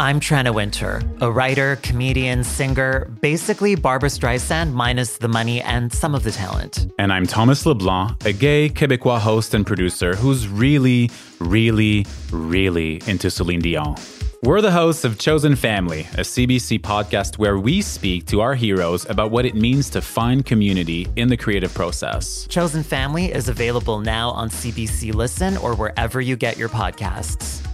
I'm 0.00 0.20
Tranna 0.20 0.54
Wintour, 0.54 1.02
a 1.20 1.28
writer, 1.28 1.74
comedian, 1.82 2.44
singer, 2.44 3.10
basically 3.20 3.74
Barbra 3.74 4.08
Streisand 4.08 4.72
minus 4.72 5.18
the 5.18 5.26
money 5.26 5.60
and 5.60 5.92
some 5.92 6.14
of 6.14 6.22
the 6.22 6.30
talent. 6.30 6.86
And 7.00 7.12
I'm 7.12 7.26
Thomas 7.26 7.66
LeBlanc, 7.66 8.24
a 8.24 8.32
gay 8.32 8.68
Quebecois 8.68 9.18
host 9.18 9.54
and 9.54 9.66
producer 9.66 10.14
who's 10.14 10.46
really, 10.46 11.10
really, 11.40 12.06
really 12.30 13.02
into 13.08 13.28
Celine 13.28 13.58
Dion. 13.60 13.96
We're 14.44 14.60
the 14.60 14.70
hosts 14.70 15.02
of 15.02 15.18
Chosen 15.18 15.56
Family, 15.56 16.02
a 16.12 16.22
CBC 16.22 16.78
podcast 16.78 17.36
where 17.38 17.58
we 17.58 17.82
speak 17.82 18.26
to 18.26 18.40
our 18.40 18.54
heroes 18.54 19.04
about 19.10 19.32
what 19.32 19.46
it 19.46 19.56
means 19.56 19.90
to 19.90 20.00
find 20.00 20.46
community 20.46 21.08
in 21.16 21.26
the 21.26 21.36
creative 21.36 21.74
process. 21.74 22.46
Chosen 22.46 22.84
Family 22.84 23.32
is 23.32 23.48
available 23.48 23.98
now 23.98 24.30
on 24.30 24.48
CBC 24.48 25.12
Listen 25.12 25.56
or 25.56 25.74
wherever 25.74 26.20
you 26.20 26.36
get 26.36 26.56
your 26.56 26.68
podcasts. 26.68 27.67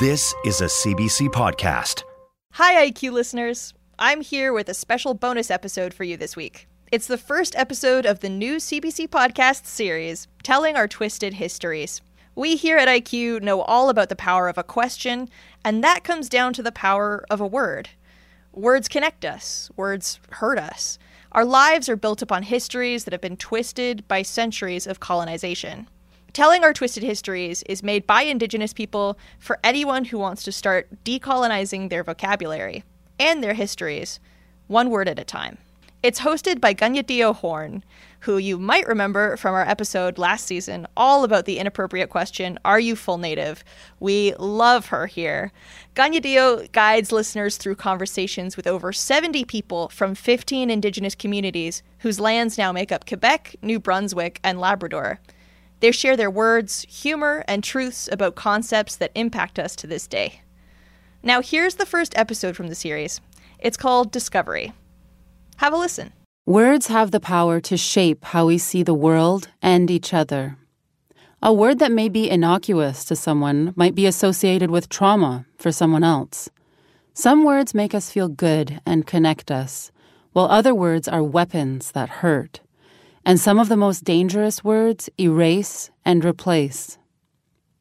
This 0.00 0.34
is 0.46 0.62
a 0.62 0.64
CBC 0.64 1.28
podcast. 1.28 2.04
Hi, 2.52 2.90
IQ 2.90 3.12
listeners. 3.12 3.74
I'm 3.98 4.22
here 4.22 4.50
with 4.50 4.70
a 4.70 4.72
special 4.72 5.12
bonus 5.12 5.50
episode 5.50 5.92
for 5.92 6.04
you 6.04 6.16
this 6.16 6.34
week. 6.34 6.66
It's 6.90 7.06
the 7.06 7.18
first 7.18 7.54
episode 7.54 8.06
of 8.06 8.20
the 8.20 8.30
new 8.30 8.56
CBC 8.56 9.08
podcast 9.08 9.66
series, 9.66 10.26
Telling 10.42 10.74
Our 10.74 10.88
Twisted 10.88 11.34
Histories. 11.34 12.00
We 12.34 12.56
here 12.56 12.78
at 12.78 12.88
IQ 12.88 13.42
know 13.42 13.60
all 13.60 13.90
about 13.90 14.08
the 14.08 14.16
power 14.16 14.48
of 14.48 14.56
a 14.56 14.62
question, 14.62 15.28
and 15.66 15.84
that 15.84 16.02
comes 16.02 16.30
down 16.30 16.54
to 16.54 16.62
the 16.62 16.72
power 16.72 17.22
of 17.28 17.42
a 17.42 17.46
word. 17.46 17.90
Words 18.54 18.88
connect 18.88 19.26
us, 19.26 19.70
words 19.76 20.18
hurt 20.30 20.58
us. 20.58 20.98
Our 21.32 21.44
lives 21.44 21.90
are 21.90 21.96
built 21.96 22.22
upon 22.22 22.44
histories 22.44 23.04
that 23.04 23.12
have 23.12 23.20
been 23.20 23.36
twisted 23.36 24.08
by 24.08 24.22
centuries 24.22 24.86
of 24.86 24.98
colonization. 24.98 25.88
Telling 26.32 26.62
Our 26.62 26.72
Twisted 26.72 27.02
Histories 27.02 27.64
is 27.64 27.82
made 27.82 28.06
by 28.06 28.22
Indigenous 28.22 28.72
people 28.72 29.18
for 29.40 29.58
anyone 29.64 30.04
who 30.04 30.18
wants 30.18 30.44
to 30.44 30.52
start 30.52 30.88
decolonizing 31.04 31.90
their 31.90 32.04
vocabulary 32.04 32.84
and 33.18 33.42
their 33.42 33.54
histories, 33.54 34.20
one 34.68 34.90
word 34.90 35.08
at 35.08 35.18
a 35.18 35.24
time. 35.24 35.58
It's 36.04 36.20
hosted 36.20 36.60
by 36.60 36.72
Kaniehti:io 36.72 37.32
Horn, 37.32 37.84
who 38.20 38.38
you 38.38 38.58
might 38.58 38.86
remember 38.86 39.36
from 39.36 39.54
our 39.54 39.68
episode 39.68 40.18
last 40.18 40.46
season 40.46 40.86
all 40.96 41.24
about 41.24 41.46
the 41.46 41.58
inappropriate 41.58 42.10
question, 42.10 42.60
Are 42.64 42.80
you 42.80 42.94
full 42.94 43.18
native? 43.18 43.64
We 43.98 44.32
love 44.38 44.86
her 44.86 45.06
here. 45.06 45.50
Kaniehti:io 45.96 46.68
guides 46.70 47.10
listeners 47.10 47.56
through 47.56 47.74
conversations 47.74 48.56
with 48.56 48.68
over 48.68 48.92
70 48.92 49.44
people 49.46 49.88
from 49.88 50.14
15 50.14 50.70
Indigenous 50.70 51.16
communities 51.16 51.82
whose 51.98 52.20
lands 52.20 52.56
now 52.56 52.70
make 52.70 52.92
up 52.92 53.04
Quebec, 53.04 53.56
New 53.62 53.80
Brunswick, 53.80 54.38
and 54.44 54.60
Labrador. 54.60 55.18
They 55.80 55.92
share 55.92 56.16
their 56.16 56.30
words, 56.30 56.86
humor, 56.88 57.44
and 57.48 57.64
truths 57.64 58.08
about 58.12 58.34
concepts 58.34 58.96
that 58.96 59.12
impact 59.14 59.58
us 59.58 59.74
to 59.76 59.86
this 59.86 60.06
day. 60.06 60.42
Now, 61.22 61.42
here's 61.42 61.74
the 61.74 61.86
first 61.86 62.16
episode 62.16 62.56
from 62.56 62.68
the 62.68 62.74
series. 62.74 63.20
It's 63.58 63.76
called 63.76 64.12
Discovery. 64.12 64.72
Have 65.56 65.72
a 65.72 65.76
listen. 65.76 66.12
Words 66.46 66.86
have 66.86 67.10
the 67.10 67.20
power 67.20 67.60
to 67.60 67.76
shape 67.76 68.24
how 68.26 68.46
we 68.46 68.58
see 68.58 68.82
the 68.82 68.94
world 68.94 69.48
and 69.60 69.90
each 69.90 70.14
other. 70.14 70.56
A 71.42 71.52
word 71.52 71.78
that 71.78 71.92
may 71.92 72.08
be 72.08 72.30
innocuous 72.30 73.04
to 73.06 73.16
someone 73.16 73.72
might 73.76 73.94
be 73.94 74.06
associated 74.06 74.70
with 74.70 74.88
trauma 74.88 75.46
for 75.58 75.72
someone 75.72 76.04
else. 76.04 76.50
Some 77.14 77.44
words 77.44 77.74
make 77.74 77.94
us 77.94 78.10
feel 78.10 78.28
good 78.28 78.80
and 78.84 79.06
connect 79.06 79.50
us, 79.50 79.90
while 80.32 80.46
other 80.46 80.74
words 80.74 81.08
are 81.08 81.22
weapons 81.22 81.92
that 81.92 82.08
hurt. 82.08 82.60
And 83.24 83.38
some 83.38 83.58
of 83.58 83.68
the 83.68 83.76
most 83.76 84.04
dangerous 84.04 84.64
words 84.64 85.10
erase 85.18 85.90
and 86.04 86.24
replace. 86.24 86.96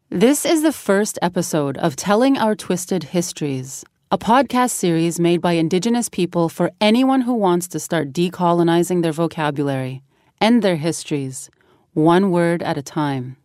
This 0.10 0.46
is 0.46 0.64
the 0.64 0.74
first 0.74 1.18
episode 1.22 1.78
of 1.78 1.96
Telling 1.96 2.38
Our 2.38 2.56
Twisted 2.56 3.04
Histories, 3.06 3.86
a 4.12 4.18
podcast 4.18 4.72
series 4.72 5.20
made 5.20 5.40
by 5.40 5.54
Indigenous 5.54 6.10
people 6.10 6.50
for 6.50 6.72
anyone 6.82 7.22
who 7.22 7.34
wants 7.34 7.68
to 7.70 7.80
start 7.80 8.12
decolonizing 8.12 9.02
their 9.02 9.14
vocabulary 9.14 10.04
and 10.42 10.62
their 10.62 10.76
histories, 10.76 11.50
one 11.94 12.32
word 12.32 12.62
at 12.62 12.78
a 12.78 12.82
time. 12.82 13.38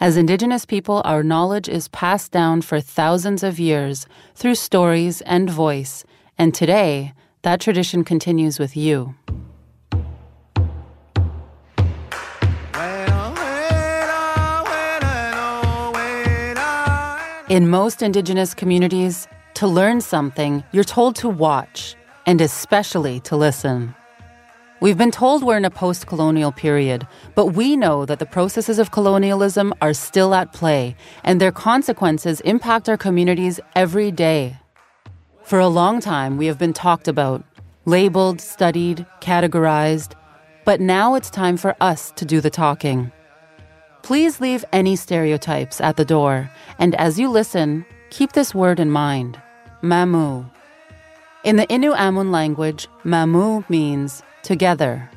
As 0.00 0.16
Indigenous 0.16 0.64
people, 0.64 1.02
our 1.04 1.22
knowledge 1.22 1.68
is 1.68 1.88
passed 1.88 2.32
down 2.32 2.62
for 2.62 2.80
thousands 2.80 3.42
of 3.42 3.60
years 3.60 4.06
through 4.34 4.56
stories 4.56 5.20
and 5.22 5.48
voice, 5.48 6.04
and 6.36 6.52
today, 6.52 7.12
that 7.42 7.60
tradition 7.60 8.02
continues 8.02 8.58
with 8.58 8.76
you. 8.76 9.14
In 17.56 17.70
most 17.70 18.02
Indigenous 18.02 18.52
communities, 18.52 19.26
to 19.54 19.66
learn 19.66 20.02
something, 20.02 20.62
you're 20.72 20.84
told 20.84 21.16
to 21.16 21.28
watch, 21.30 21.96
and 22.26 22.42
especially 22.42 23.18
to 23.20 23.34
listen. 23.34 23.94
We've 24.80 24.98
been 24.98 25.10
told 25.10 25.42
we're 25.42 25.56
in 25.56 25.64
a 25.64 25.70
post 25.70 26.06
colonial 26.06 26.52
period, 26.52 27.08
but 27.34 27.54
we 27.54 27.74
know 27.74 28.04
that 28.04 28.18
the 28.18 28.26
processes 28.26 28.78
of 28.78 28.90
colonialism 28.90 29.72
are 29.80 29.94
still 29.94 30.34
at 30.34 30.52
play, 30.52 30.96
and 31.24 31.40
their 31.40 31.50
consequences 31.50 32.42
impact 32.42 32.90
our 32.90 32.98
communities 32.98 33.58
every 33.74 34.10
day. 34.10 34.58
For 35.42 35.58
a 35.58 35.66
long 35.80 36.02
time, 36.02 36.36
we 36.36 36.44
have 36.48 36.58
been 36.58 36.74
talked 36.74 37.08
about, 37.08 37.42
labeled, 37.86 38.42
studied, 38.42 39.06
categorized, 39.22 40.12
but 40.66 40.78
now 40.78 41.14
it's 41.14 41.30
time 41.30 41.56
for 41.56 41.74
us 41.80 42.12
to 42.16 42.26
do 42.26 42.42
the 42.42 42.50
talking. 42.50 43.12
Please 44.06 44.40
leave 44.40 44.64
any 44.72 44.94
stereotypes 44.94 45.80
at 45.80 45.96
the 45.96 46.04
door, 46.04 46.48
and 46.78 46.94
as 46.94 47.18
you 47.18 47.28
listen, 47.28 47.84
keep 48.10 48.34
this 48.34 48.54
word 48.54 48.78
in 48.78 48.88
mind 48.88 49.36
Mamu. 49.82 50.48
In 51.42 51.56
the 51.56 51.66
Innu-aimun 51.66 52.30
language, 52.30 52.86
Mamu 53.04 53.68
means 53.68 54.22
together. 54.44 55.10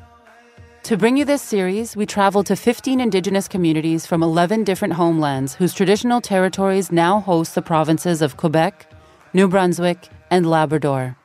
To 0.82 0.96
bring 0.96 1.16
you 1.16 1.24
this 1.24 1.40
series, 1.40 1.94
we 1.94 2.04
traveled 2.04 2.46
to 2.46 2.56
15 2.56 3.00
indigenous 3.00 3.46
communities 3.46 4.06
from 4.06 4.24
11 4.24 4.64
different 4.64 4.94
homelands 4.94 5.54
whose 5.54 5.72
traditional 5.72 6.20
territories 6.20 6.90
now 6.90 7.20
host 7.20 7.54
the 7.54 7.62
provinces 7.62 8.20
of 8.20 8.36
Quebec, 8.36 8.92
New 9.32 9.46
Brunswick, 9.46 10.08
and 10.32 10.50
Labrador. 10.50 11.16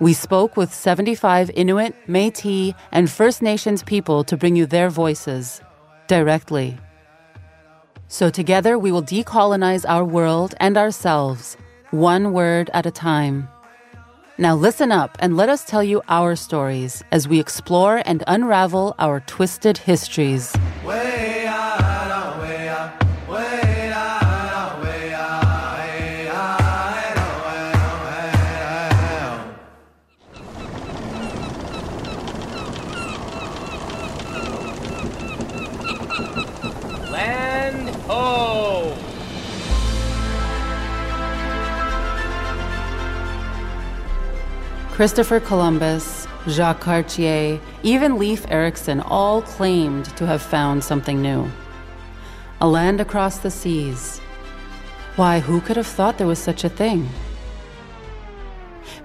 We 0.00 0.14
spoke 0.14 0.56
with 0.56 0.72
75 0.72 1.50
Inuit, 1.50 1.94
Metis, 2.08 2.72
and 2.90 3.10
First 3.10 3.42
Nations 3.42 3.82
people 3.82 4.24
to 4.24 4.38
bring 4.38 4.56
you 4.56 4.64
their 4.64 4.88
voices 4.88 5.60
directly. 6.06 6.78
So 8.08 8.30
together 8.30 8.78
we 8.78 8.92
will 8.92 9.02
decolonize 9.02 9.84
our 9.88 10.04
world 10.04 10.54
and 10.60 10.76
ourselves, 10.76 11.56
one 11.90 12.32
word 12.32 12.70
at 12.72 12.86
a 12.86 12.90
time. 12.90 13.48
Now 14.36 14.54
listen 14.54 14.90
up 14.90 15.16
and 15.20 15.36
let 15.36 15.48
us 15.48 15.64
tell 15.64 15.82
you 15.82 16.02
our 16.08 16.34
stories 16.36 17.04
as 17.12 17.28
we 17.28 17.38
explore 17.38 18.02
and 18.04 18.24
unravel 18.26 18.94
our 18.98 19.20
twisted 19.20 19.78
histories. 19.78 20.54
Land 20.84 21.43
Christopher 44.94 45.40
Columbus, 45.40 46.28
Jacques 46.46 46.78
Cartier, 46.78 47.60
even 47.82 48.16
Leif 48.16 48.46
Erikson 48.48 49.00
all 49.00 49.42
claimed 49.42 50.04
to 50.16 50.24
have 50.24 50.40
found 50.40 50.84
something 50.84 51.20
new. 51.20 51.50
A 52.60 52.68
land 52.68 53.00
across 53.00 53.38
the 53.38 53.50
seas. 53.50 54.20
Why, 55.16 55.40
who 55.40 55.60
could 55.62 55.76
have 55.76 55.88
thought 55.88 56.16
there 56.16 56.28
was 56.28 56.38
such 56.38 56.62
a 56.62 56.68
thing? 56.68 57.08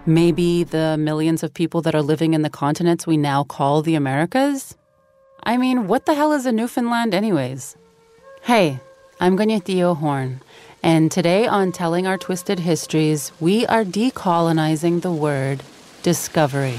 Maybe 0.06 0.64
the 0.64 0.96
millions 1.00 1.42
of 1.42 1.56
people 1.56 1.82
that 1.82 1.96
are 1.96 2.04
living 2.04 2.36
in 2.36 2.44
the 2.44 2.52
continents 2.52 3.08
we 3.08 3.18
now 3.18 3.44
call 3.44 3.82
the 3.82 3.96
Americas? 3.96 4.78
I 5.42 5.58
mean, 5.58 5.88
what 5.88 6.06
the 6.06 6.14
hell 6.14 6.34
is 6.34 6.46
a 6.46 6.52
Newfoundland, 6.52 7.16
anyways? 7.16 7.78
Hey, 8.44 8.80
I'm 9.20 9.36
Kaniehti:io 9.36 9.96
Horn, 9.96 10.42
and 10.84 11.12
today 11.12 11.48
on 11.48 11.72
Telling 11.72 12.06
Our 12.06 12.20
Twisted 12.20 12.60
Histories, 12.60 13.32
we 13.40 13.66
are 13.66 13.84
decolonizing 13.84 15.02
the 15.02 15.12
word 15.12 15.64
discovery. 16.02 16.78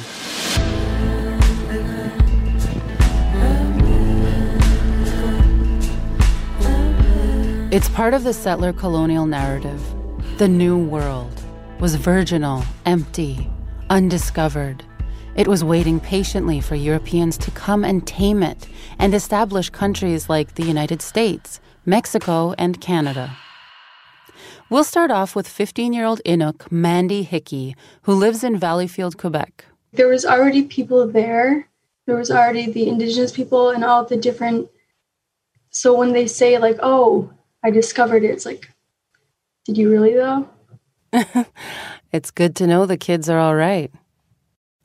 It's 7.72 7.88
part 7.90 8.14
of 8.14 8.25
the 8.25 8.32
settler 8.32 8.72
colonial 8.72 9.26
narrative. 9.26 9.81
The 10.38 10.49
New 10.49 10.76
World 10.76 11.40
was 11.78 11.94
virginal, 11.94 12.64
empty, 12.84 13.49
undiscovered. 13.88 14.82
It 15.37 15.46
was 15.46 15.62
waiting 15.62 16.00
patiently 16.00 16.61
for 16.61 16.75
Europeans 16.75 17.38
to 17.38 17.50
come 17.52 17.84
and 17.84 18.05
tame 18.06 18.43
it 18.43 18.69
and 18.99 19.14
establish 19.14 19.70
countries 19.70 20.28
like 20.28 20.56
the 20.56 20.64
United 20.64 21.00
States, 21.00 21.61
Mexico, 21.87 22.55
and 22.58 22.81
Canada. 22.81 23.37
We'll 24.70 24.84
start 24.84 25.11
off 25.11 25.34
with 25.34 25.49
15 25.49 25.93
year 25.93 26.05
old 26.05 26.20
Inuk 26.25 26.70
Mandy 26.70 27.25
Hickey, 27.25 27.75
who 28.02 28.14
lives 28.14 28.44
in 28.44 28.61
Valleyfield, 28.61 29.17
Quebec. 29.17 29.64
There 29.93 30.06
was 30.06 30.25
already 30.25 30.62
people 30.62 31.08
there. 31.08 31.69
There 32.06 32.14
was 32.14 32.31
already 32.31 32.70
the 32.70 32.88
indigenous 32.88 33.32
people 33.32 33.70
and 33.70 33.84
all 33.84 34.05
the 34.05 34.17
different. 34.17 34.70
So 35.70 35.93
when 35.93 36.12
they 36.12 36.28
say, 36.28 36.56
like, 36.58 36.78
oh, 36.81 37.32
I 37.64 37.70
discovered 37.70 38.22
it, 38.22 38.31
it's 38.31 38.46
like, 38.46 38.70
did 39.64 39.76
you 39.76 39.90
really 39.90 40.14
though? 40.14 40.49
it's 42.12 42.31
good 42.31 42.55
to 42.55 42.66
know 42.69 42.87
the 42.87 42.96
kids 42.96 43.28
are 43.28 43.40
all 43.40 43.56
right. 43.56 43.90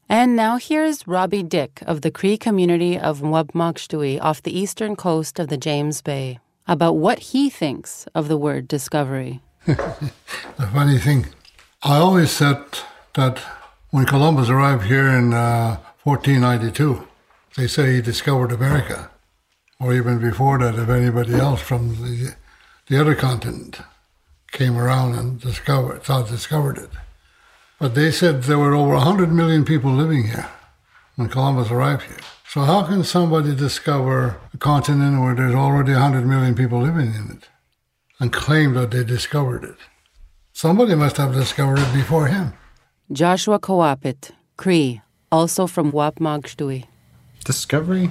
And 0.10 0.36
now 0.36 0.58
here's 0.58 1.08
Robbie 1.08 1.44
Dick 1.44 1.84
of 1.86 2.02
the 2.02 2.10
Cree 2.10 2.38
community 2.38 2.98
of 2.98 3.22
Whapmagoostui 3.22 4.20
off 4.20 4.42
the 4.42 4.58
eastern 4.58 4.96
coast 4.96 5.38
of 5.38 5.50
the 5.50 5.58
James 5.58 6.02
Bay 6.02 6.40
about 6.68 6.94
what 6.94 7.20
he 7.20 7.52
thinks 7.52 8.08
of 8.16 8.28
the 8.28 8.38
word 8.38 8.68
discovery. 8.68 9.42
the 10.58 10.70
funny 10.74 11.00
thing, 11.00 11.26
I 11.82 11.98
always 11.98 12.30
said 12.30 12.64
that 13.16 13.40
when 13.90 14.06
Columbus 14.06 14.48
arrived 14.48 14.84
here 14.84 15.08
in 15.08 15.34
uh, 15.34 15.78
1492, 16.04 17.08
they 17.58 17.66
say 17.66 17.96
he 17.96 18.02
discovered 18.02 18.52
America, 18.52 19.10
or 19.80 19.92
even 19.92 20.20
before 20.20 20.60
that, 20.60 20.76
if 20.76 20.88
anybody 20.88 21.34
else 21.34 21.62
from 21.62 21.96
the, 21.96 22.36
the 22.90 23.02
other 23.02 23.16
continent 23.16 23.80
came 24.52 24.78
around 24.78 25.16
and 25.16 25.42
discovered, 25.42 26.04
thought 26.04 26.28
discovered 26.28 26.78
it. 26.78 26.90
But 27.80 27.96
they 27.96 28.12
said 28.12 28.44
there 28.44 28.60
were 28.60 28.76
over 28.76 28.94
100 28.94 29.32
million 29.32 29.66
people 29.66 29.92
living 29.92 30.26
here 30.26 30.48
when 31.16 31.28
Columbus 31.28 31.72
arrived 31.72 32.04
here. 32.04 32.20
So 32.48 32.62
how 32.62 32.84
can 32.84 33.04
somebody 33.04 33.56
discover 33.56 34.38
a 34.54 34.58
continent 34.60 35.22
where 35.22 35.34
there's 35.34 35.56
already 35.56 35.94
100 35.94 36.28
million 36.28 36.54
people 36.54 36.82
living 36.82 37.16
in 37.16 37.32
it 37.32 37.50
and 38.20 38.32
claim 38.32 38.74
that 38.74 38.92
they 38.92 39.04
discovered 39.04 39.64
it? 39.64 39.76
Somebody 40.54 40.96
must 40.96 41.18
have 41.18 41.34
discovered 41.34 41.80
it 41.80 41.94
before 41.94 42.28
him. 42.28 42.54
Joshua 43.12 43.60
Kawapit, 43.60 44.32
Cree, 44.58 45.02
also 45.32 45.68
from 45.68 45.92
Whapmagoostui. 45.92 46.86
Discovery? 47.44 48.10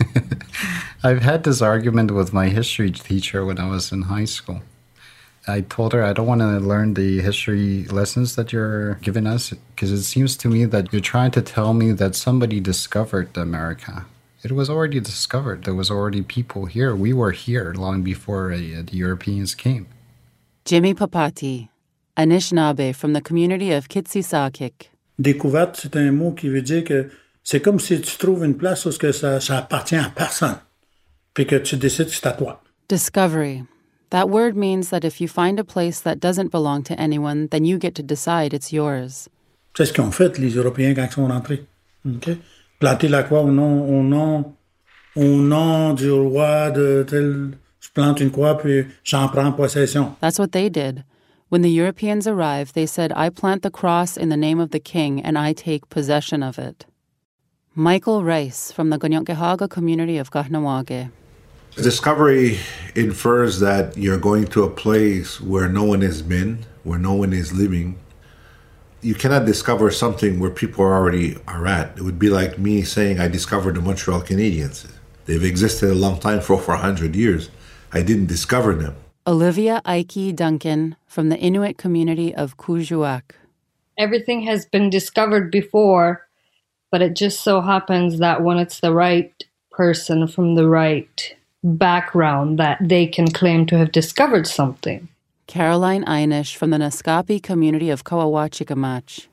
I've 1.04 1.22
had 1.22 1.44
this 1.44 1.60
argument 1.60 2.12
with 2.12 2.32
my 2.32 2.48
history 2.48 2.90
teacher 2.90 3.44
when 3.44 3.58
I 3.58 3.68
was 3.68 3.92
in 3.92 4.02
high 4.02 4.24
school. 4.24 4.62
I 5.48 5.62
told 5.62 5.92
her 5.92 6.04
I 6.04 6.12
don't 6.12 6.28
want 6.28 6.40
to 6.40 6.60
learn 6.60 6.94
the 6.94 7.20
history 7.20 7.84
lessons 7.86 8.36
that 8.36 8.52
you're 8.52 8.94
giving 9.02 9.26
us 9.26 9.50
because 9.50 9.90
it 9.90 10.04
seems 10.04 10.36
to 10.36 10.48
me 10.48 10.64
that 10.66 10.92
you're 10.92 11.02
trying 11.02 11.32
to 11.32 11.42
tell 11.42 11.74
me 11.74 11.90
that 11.92 12.14
somebody 12.14 12.60
discovered 12.60 13.36
America. 13.36 14.06
It 14.44 14.50
was 14.50 14.68
already 14.68 14.98
discovered. 14.98 15.62
There 15.62 15.74
was 15.74 15.88
already 15.88 16.20
people 16.22 16.66
here. 16.66 16.96
We 16.96 17.12
were 17.12 17.30
here 17.30 17.72
long 17.76 18.02
before 18.02 18.52
uh, 18.52 18.58
the 18.58 18.96
Europeans 18.96 19.54
came. 19.54 19.86
Jimmy 20.64 20.94
Papati, 20.94 21.68
Anishinaabe 22.16 22.92
from 22.92 23.12
the 23.12 23.20
community 23.20 23.70
of 23.70 23.88
Kitcisakik. 23.88 24.90
Découverte, 25.20 25.76
c'est 25.76 25.94
un 25.94 26.10
mot 26.10 26.32
qui 26.32 26.48
veut 26.48 26.62
dire 26.62 26.82
que 26.82 27.08
c'est 27.44 27.60
comme 27.60 27.78
si 27.78 28.00
tu 28.00 28.18
trouves 28.18 28.42
une 28.42 28.56
place 28.56 28.84
où 28.84 28.90
ça, 28.90 29.40
ça 29.40 29.58
appartient 29.58 29.94
à 29.94 30.10
personne, 30.10 30.58
puis 31.34 31.46
que 31.46 31.56
tu 31.56 31.76
décides 31.76 32.06
que 32.06 32.14
c'est 32.14 32.26
à 32.26 32.32
toi. 32.32 32.60
Discovery. 32.88 33.62
That 34.10 34.28
word 34.28 34.56
means 34.56 34.90
that 34.90 35.04
if 35.04 35.20
you 35.20 35.28
find 35.28 35.60
a 35.60 35.64
place 35.64 36.00
that 36.00 36.16
doesn't 36.16 36.50
belong 36.50 36.82
to 36.84 36.94
anyone, 37.00 37.46
then 37.48 37.64
you 37.64 37.78
get 37.78 37.94
to 37.94 38.02
decide 38.02 38.52
it's 38.52 38.72
yours. 38.72 39.28
C'est 39.76 39.86
ce 39.86 39.92
qu'ont 39.92 40.10
fait 40.10 40.36
les 40.38 40.56
Européens 40.56 40.94
quand 40.94 41.06
ils 41.06 41.12
sont 41.12 41.28
rentrés. 41.28 41.64
Okay? 42.04 42.38
Planter 42.82 43.06
la 43.06 43.22
croix 43.22 43.42
au 43.42 43.50
nom, 43.52 43.88
au 43.88 44.02
nom, 44.02 44.56
au 45.14 45.22
nom 45.22 45.94
du 45.94 46.10
roi 46.10 46.72
de 46.72 47.04
tel. 47.04 47.56
Je 47.78 47.88
plante 47.94 48.18
une 48.20 48.32
croix 48.32 48.58
puis 48.58 48.86
j'en 49.04 49.28
prends 49.28 49.52
possession. 49.52 50.16
That's 50.20 50.36
what 50.36 50.50
they 50.50 50.68
did. 50.68 51.04
When 51.48 51.62
the 51.62 51.70
Europeans 51.70 52.26
arrived, 52.26 52.74
they 52.74 52.86
said, 52.86 53.12
I 53.14 53.30
plant 53.30 53.62
the 53.62 53.70
cross 53.70 54.16
in 54.16 54.30
the 54.30 54.36
name 54.36 54.58
of 54.58 54.70
the 54.70 54.80
king 54.80 55.22
and 55.22 55.38
I 55.38 55.52
take 55.52 55.90
possession 55.90 56.42
of 56.42 56.58
it. 56.58 56.84
Michael 57.76 58.24
Rice 58.24 58.72
from 58.72 58.90
the 58.90 58.98
Kanien'kehá:ka 58.98 59.68
community 59.68 60.18
of 60.18 60.32
Kahnawake. 60.32 61.10
Discovery 61.76 62.58
infers 62.96 63.60
that 63.60 63.96
you're 63.96 64.18
going 64.18 64.48
to 64.48 64.64
a 64.64 64.68
place 64.68 65.40
where 65.40 65.68
no 65.68 65.84
one 65.84 66.00
has 66.00 66.20
been, 66.20 66.66
where 66.82 66.98
no 66.98 67.14
one 67.14 67.32
is 67.32 67.52
living. 67.52 67.94
You 69.04 69.16
cannot 69.16 69.46
discover 69.46 69.90
something 69.90 70.38
where 70.38 70.50
people 70.50 70.84
already 70.84 71.36
are 71.48 71.66
at. 71.66 71.98
It 71.98 72.02
would 72.02 72.20
be 72.20 72.30
like 72.30 72.56
me 72.56 72.82
saying 72.82 73.18
I 73.18 73.26
discovered 73.26 73.74
the 73.74 73.80
Montreal 73.80 74.22
Canadiens. 74.22 74.88
They've 75.26 75.42
existed 75.42 75.90
a 75.90 75.94
long 75.94 76.20
time 76.20 76.40
for 76.40 76.52
over 76.54 76.70
100 76.70 77.16
years. 77.16 77.50
I 77.92 78.02
didn't 78.02 78.26
discover 78.26 78.76
them. 78.76 78.94
Olivia 79.26 79.82
Ike 79.84 80.36
Duncan 80.36 80.94
from 81.04 81.30
the 81.30 81.36
Inuit 81.38 81.78
community 81.78 82.32
of 82.32 82.56
Kuujjuaq. 82.56 83.22
Everything 83.98 84.42
has 84.42 84.66
been 84.66 84.88
discovered 84.88 85.50
before, 85.50 86.28
but 86.92 87.02
it 87.02 87.16
just 87.16 87.42
so 87.42 87.60
happens 87.60 88.20
that 88.20 88.42
when 88.42 88.58
it's 88.58 88.78
the 88.78 88.94
right 88.94 89.32
person 89.72 90.28
from 90.28 90.54
the 90.54 90.68
right 90.68 91.34
background 91.64 92.60
that 92.60 92.78
they 92.80 93.06
can 93.08 93.32
claim 93.32 93.66
to 93.66 93.78
have 93.78 93.90
discovered 93.90 94.46
something. 94.46 95.08
Caroline 95.52 96.02
Einish 96.06 96.56
from 96.56 96.70
the 96.70 96.78
Naskapi 96.78 97.42
community 97.42 97.90
of 97.90 98.04
Kawawachikamaach. 98.04 99.26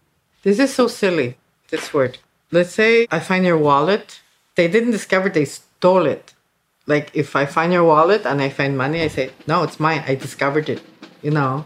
This 0.44 0.60
is 0.60 0.74
so 0.74 0.89
silly, 0.89 1.38
this 1.69 1.94
word. 1.94 2.18
Let's 2.51 2.71
say 2.71 3.07
I 3.10 3.21
find 3.21 3.45
your 3.45 3.57
wallet. 3.57 4.19
They 4.56 4.68
didn't 4.68 4.92
discover, 4.92 5.30
they 5.30 5.45
stole 5.45 6.06
it. 6.06 6.33
Like 6.86 7.10
if 7.13 7.38
I 7.38 7.45
find 7.45 7.71
your 7.71 7.86
wallet 7.86 8.25
and 8.25 8.42
I 8.42 8.50
find 8.50 8.77
money, 8.77 9.01
I 9.01 9.07
say, 9.07 9.31
no, 9.48 9.63
it's 9.63 9.80
mine. 9.80 10.04
I 10.06 10.16
discovered 10.16 10.68
it. 10.68 10.81
You 11.21 11.31
know, 11.31 11.66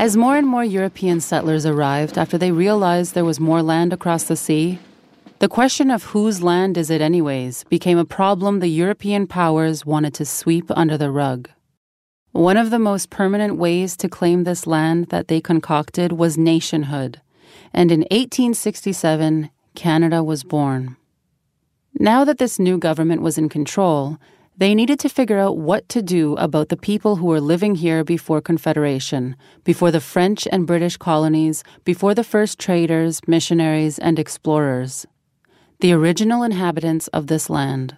As 0.00 0.16
more 0.16 0.38
and 0.38 0.46
more 0.46 0.64
European 0.64 1.20
settlers 1.20 1.66
arrived 1.66 2.16
after 2.16 2.38
they 2.38 2.52
realized 2.52 3.12
there 3.12 3.22
was 3.22 3.38
more 3.38 3.62
land 3.62 3.92
across 3.92 4.24
the 4.24 4.34
sea, 4.34 4.78
the 5.40 5.46
question 5.46 5.90
of 5.90 6.04
whose 6.04 6.42
land 6.42 6.78
is 6.78 6.88
it, 6.88 7.02
anyways, 7.02 7.64
became 7.64 7.98
a 7.98 8.06
problem 8.06 8.60
the 8.60 8.68
European 8.68 9.26
powers 9.26 9.84
wanted 9.84 10.14
to 10.14 10.24
sweep 10.24 10.70
under 10.70 10.96
the 10.96 11.10
rug. 11.10 11.50
One 12.32 12.56
of 12.56 12.70
the 12.70 12.78
most 12.78 13.10
permanent 13.10 13.58
ways 13.58 13.94
to 13.98 14.08
claim 14.08 14.44
this 14.44 14.66
land 14.66 15.08
that 15.08 15.28
they 15.28 15.38
concocted 15.38 16.12
was 16.12 16.38
nationhood, 16.38 17.20
and 17.74 17.92
in 17.92 18.00
1867, 18.10 19.50
Canada 19.74 20.24
was 20.24 20.44
born. 20.44 20.96
Now 21.92 22.24
that 22.24 22.38
this 22.38 22.58
new 22.58 22.78
government 22.78 23.20
was 23.20 23.36
in 23.36 23.50
control, 23.50 24.16
they 24.60 24.74
needed 24.74 25.00
to 25.00 25.08
figure 25.08 25.38
out 25.38 25.56
what 25.56 25.88
to 25.88 26.02
do 26.02 26.36
about 26.36 26.68
the 26.68 26.76
people 26.76 27.16
who 27.16 27.24
were 27.24 27.40
living 27.40 27.76
here 27.76 28.04
before 28.04 28.42
Confederation, 28.42 29.34
before 29.64 29.90
the 29.90 30.02
French 30.02 30.46
and 30.52 30.66
British 30.66 30.98
colonies, 30.98 31.64
before 31.82 32.14
the 32.14 32.22
first 32.22 32.58
traders, 32.58 33.22
missionaries, 33.26 33.98
and 33.98 34.18
explorers. 34.18 35.06
The 35.80 35.94
original 35.94 36.42
inhabitants 36.42 37.08
of 37.08 37.28
this 37.28 37.48
land. 37.48 37.96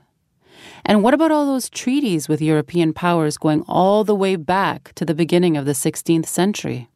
And 0.84 1.02
what 1.02 1.14
about 1.14 1.32
all 1.32 1.46
those 1.46 1.68
treaties 1.68 2.28
with 2.28 2.40
European 2.40 2.92
powers 2.92 3.38
going 3.38 3.62
all 3.66 4.04
the 4.04 4.14
way 4.14 4.36
back 4.36 4.92
to 4.94 5.04
the 5.04 5.16
beginning 5.16 5.56
of 5.56 5.66
the 5.66 5.72
16th 5.72 6.26
century? 6.26 6.88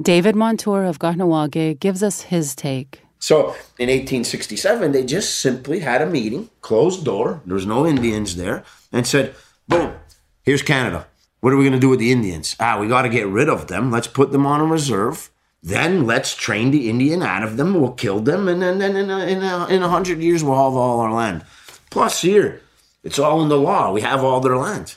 David 0.00 0.34
Montour 0.34 0.82
of 0.82 0.98
Kahnawake 0.98 1.78
gives 1.78 2.02
us 2.02 2.22
his 2.22 2.56
take. 2.56 3.01
So 3.22 3.54
in 3.78 3.88
1867, 3.88 4.90
they 4.90 5.04
just 5.04 5.38
simply 5.38 5.78
had 5.78 6.02
a 6.02 6.06
meeting, 6.06 6.50
closed 6.60 7.04
door, 7.04 7.40
there 7.46 7.54
was 7.54 7.64
no 7.64 7.86
Indians 7.86 8.34
there, 8.34 8.64
and 8.90 9.06
said, 9.06 9.36
boom, 9.68 9.94
here's 10.42 10.60
Canada. 10.60 11.06
What 11.38 11.52
are 11.52 11.56
we 11.56 11.62
going 11.62 11.72
to 11.72 11.78
do 11.78 11.88
with 11.88 12.00
the 12.00 12.10
Indians? 12.10 12.56
Ah, 12.58 12.80
we 12.80 12.88
got 12.88 13.02
to 13.02 13.08
get 13.08 13.28
rid 13.28 13.48
of 13.48 13.68
them. 13.68 13.92
Let's 13.92 14.08
put 14.08 14.32
them 14.32 14.44
on 14.44 14.60
a 14.60 14.64
reserve. 14.64 15.30
Then 15.62 16.04
let's 16.04 16.34
train 16.34 16.72
the 16.72 16.90
Indian 16.90 17.22
out 17.22 17.44
of 17.44 17.56
them. 17.56 17.80
We'll 17.80 17.92
kill 17.92 18.18
them, 18.18 18.48
and 18.48 18.60
then, 18.60 18.78
then 18.78 18.96
in 18.96 19.08
a, 19.08 19.18
in 19.18 19.40
a, 19.40 19.66
in 19.68 19.82
a 19.84 19.88
hundred 19.88 20.18
years 20.18 20.42
we'll 20.42 20.56
have 20.56 20.74
all 20.74 20.98
our 20.98 21.12
land. 21.12 21.44
Plus, 21.90 22.22
here 22.22 22.60
it's 23.04 23.20
all 23.20 23.40
in 23.40 23.48
the 23.48 23.56
law. 23.56 23.92
We 23.92 24.00
have 24.00 24.24
all 24.24 24.40
their 24.40 24.56
land, 24.56 24.96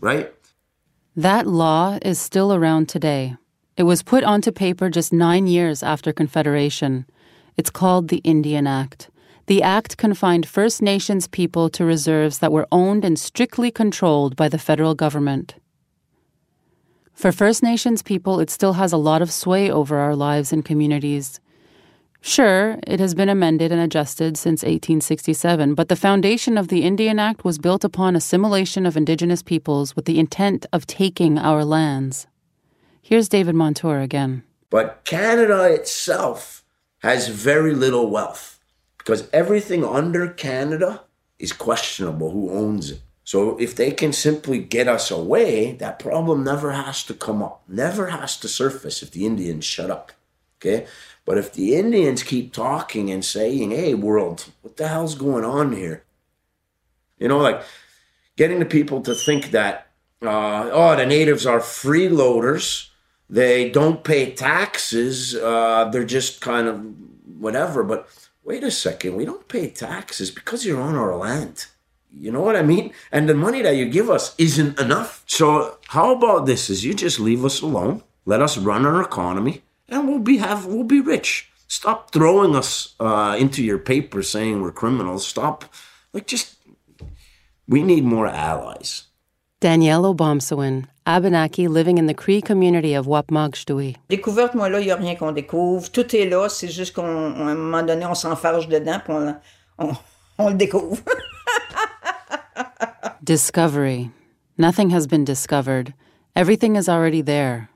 right? 0.00 0.32
That 1.14 1.46
law 1.46 1.98
is 2.00 2.18
still 2.18 2.50
around 2.50 2.88
today. 2.88 3.36
It 3.76 3.82
was 3.82 4.02
put 4.02 4.24
onto 4.24 4.52
paper 4.52 4.88
just 4.88 5.12
nine 5.12 5.46
years 5.46 5.82
after 5.82 6.14
Confederation. 6.14 7.04
It's 7.58 7.70
called 7.70 8.06
the 8.06 8.18
Indian 8.18 8.68
Act. 8.68 9.10
The 9.46 9.64
act 9.64 9.96
confined 9.96 10.46
First 10.46 10.80
Nations 10.80 11.26
people 11.26 11.68
to 11.70 11.84
reserves 11.84 12.38
that 12.38 12.52
were 12.52 12.68
owned 12.70 13.04
and 13.04 13.18
strictly 13.18 13.72
controlled 13.72 14.36
by 14.36 14.48
the 14.48 14.60
federal 14.60 14.94
government. 14.94 15.56
For 17.12 17.32
First 17.32 17.64
Nations 17.64 18.00
people, 18.00 18.38
it 18.38 18.48
still 18.48 18.74
has 18.74 18.92
a 18.92 18.96
lot 18.96 19.22
of 19.22 19.32
sway 19.32 19.68
over 19.68 19.96
our 19.96 20.14
lives 20.14 20.52
and 20.52 20.64
communities. 20.64 21.40
Sure, 22.20 22.78
it 22.86 23.00
has 23.00 23.16
been 23.16 23.28
amended 23.28 23.72
and 23.72 23.80
adjusted 23.80 24.36
since 24.36 24.62
1867, 24.62 25.74
but 25.74 25.88
the 25.88 25.96
foundation 25.96 26.56
of 26.56 26.68
the 26.68 26.84
Indian 26.84 27.18
Act 27.18 27.44
was 27.44 27.58
built 27.58 27.82
upon 27.82 28.14
assimilation 28.14 28.86
of 28.86 28.96
Indigenous 28.96 29.42
peoples 29.42 29.96
with 29.96 30.04
the 30.04 30.20
intent 30.20 30.64
of 30.72 30.86
taking 30.86 31.38
our 31.38 31.64
lands. 31.64 32.28
Here's 33.02 33.28
David 33.28 33.56
Montour 33.56 33.98
again. 33.98 34.44
But 34.70 35.04
Canada 35.04 35.64
itself 35.64 36.57
has 36.98 37.28
very 37.28 37.74
little 37.74 38.10
wealth 38.10 38.58
because 38.98 39.28
everything 39.32 39.84
under 39.84 40.28
Canada 40.28 41.02
is 41.38 41.52
questionable 41.52 42.30
who 42.30 42.50
owns 42.50 42.90
it. 42.90 43.00
So 43.24 43.58
if 43.58 43.76
they 43.76 43.90
can 43.90 44.12
simply 44.14 44.58
get 44.58 44.88
us 44.88 45.10
away, 45.10 45.72
that 45.72 45.98
problem 45.98 46.44
never 46.44 46.72
has 46.72 47.04
to 47.04 47.14
come 47.14 47.42
up, 47.42 47.62
never 47.68 48.08
has 48.08 48.38
to 48.38 48.48
surface 48.48 49.02
if 49.02 49.10
the 49.10 49.26
Indians 49.26 49.64
shut 49.64 49.90
up. 49.90 50.12
Okay? 50.56 50.86
But 51.24 51.36
if 51.36 51.52
the 51.52 51.74
Indians 51.74 52.22
keep 52.22 52.54
talking 52.54 53.10
and 53.10 53.22
saying, 53.22 53.70
hey, 53.70 53.92
world, 53.92 54.46
what 54.62 54.78
the 54.78 54.88
hell's 54.88 55.14
going 55.14 55.44
on 55.44 55.74
here? 55.74 56.04
You 57.18 57.28
know, 57.28 57.38
like 57.38 57.62
getting 58.36 58.60
the 58.60 58.64
people 58.64 59.02
to 59.02 59.14
think 59.14 59.50
that, 59.50 59.88
uh, 60.22 60.70
oh, 60.72 60.96
the 60.96 61.04
natives 61.04 61.44
are 61.44 61.60
freeloaders. 61.60 62.87
They 63.30 63.68
don't 63.70 64.04
pay 64.04 64.32
taxes. 64.32 65.34
Uh, 65.34 65.88
they're 65.90 66.04
just 66.04 66.40
kind 66.40 66.66
of 66.66 66.94
whatever. 67.38 67.82
But 67.84 68.08
wait 68.42 68.64
a 68.64 68.70
second, 68.70 69.16
we 69.16 69.24
don't 69.24 69.48
pay 69.48 69.68
taxes 69.68 70.30
because 70.30 70.64
you're 70.64 70.80
on 70.80 70.94
our 70.94 71.16
land. 71.16 71.66
You 72.10 72.32
know 72.32 72.40
what 72.40 72.56
I 72.56 72.62
mean? 72.62 72.92
And 73.12 73.28
the 73.28 73.34
money 73.34 73.60
that 73.62 73.76
you 73.76 73.88
give 73.88 74.08
us 74.08 74.34
isn't 74.38 74.80
enough. 74.80 75.22
So 75.26 75.78
how 75.88 76.14
about 76.14 76.46
this? 76.46 76.70
Is 76.70 76.84
you 76.84 76.94
just 76.94 77.20
leave 77.20 77.44
us 77.44 77.60
alone, 77.60 78.02
let 78.24 78.40
us 78.40 78.56
run 78.56 78.86
our 78.86 79.02
economy, 79.02 79.62
and 79.88 80.08
we'll 80.08 80.18
be 80.18 80.38
have 80.38 80.64
we'll 80.66 80.84
be 80.84 81.00
rich. 81.00 81.50
Stop 81.68 82.10
throwing 82.10 82.56
us 82.56 82.94
uh, 82.98 83.36
into 83.38 83.62
your 83.62 83.78
paper 83.78 84.22
saying 84.22 84.62
we're 84.62 84.72
criminals. 84.72 85.26
Stop, 85.26 85.66
like 86.14 86.26
just 86.26 86.56
we 87.68 87.82
need 87.82 88.04
more 88.04 88.26
allies. 88.26 89.04
Danielle 89.60 90.14
Obomsawin, 90.14 90.86
Abenaki 91.08 91.68
living 91.68 91.96
in 91.96 92.06
the 92.06 92.12
Cree 92.12 92.42
community 92.42 92.94
of 92.94 93.06
Wapmagshtui. 93.06 93.96
Découverte, 94.10 94.54
moi 94.54 94.68
là, 94.68 94.78
il 94.78 94.84
n'y 94.84 94.90
a 94.90 94.96
rien 94.96 95.14
qu'on 95.14 95.32
découvre. 95.32 95.90
Tout 95.90 96.14
est 96.14 96.26
là, 96.26 96.50
c'est 96.50 96.68
juste 96.68 96.94
qu'à 96.94 97.02
un 97.02 97.54
moment 97.54 97.82
donné, 97.82 98.04
on 98.04 98.14
s'enfarge 98.14 98.68
dedans, 98.68 99.00
puis 99.02 99.14
on, 99.14 99.34
on, 99.78 99.92
on 100.38 100.50
le 100.50 100.56
découvre. 100.56 100.98
Discovery. 103.22 104.10
Nothing 104.58 104.90
has 104.94 105.06
been 105.06 105.24
discovered. 105.24 105.94
Everything 106.36 106.76
is 106.76 106.90
already 106.90 107.22
there. 107.22 107.68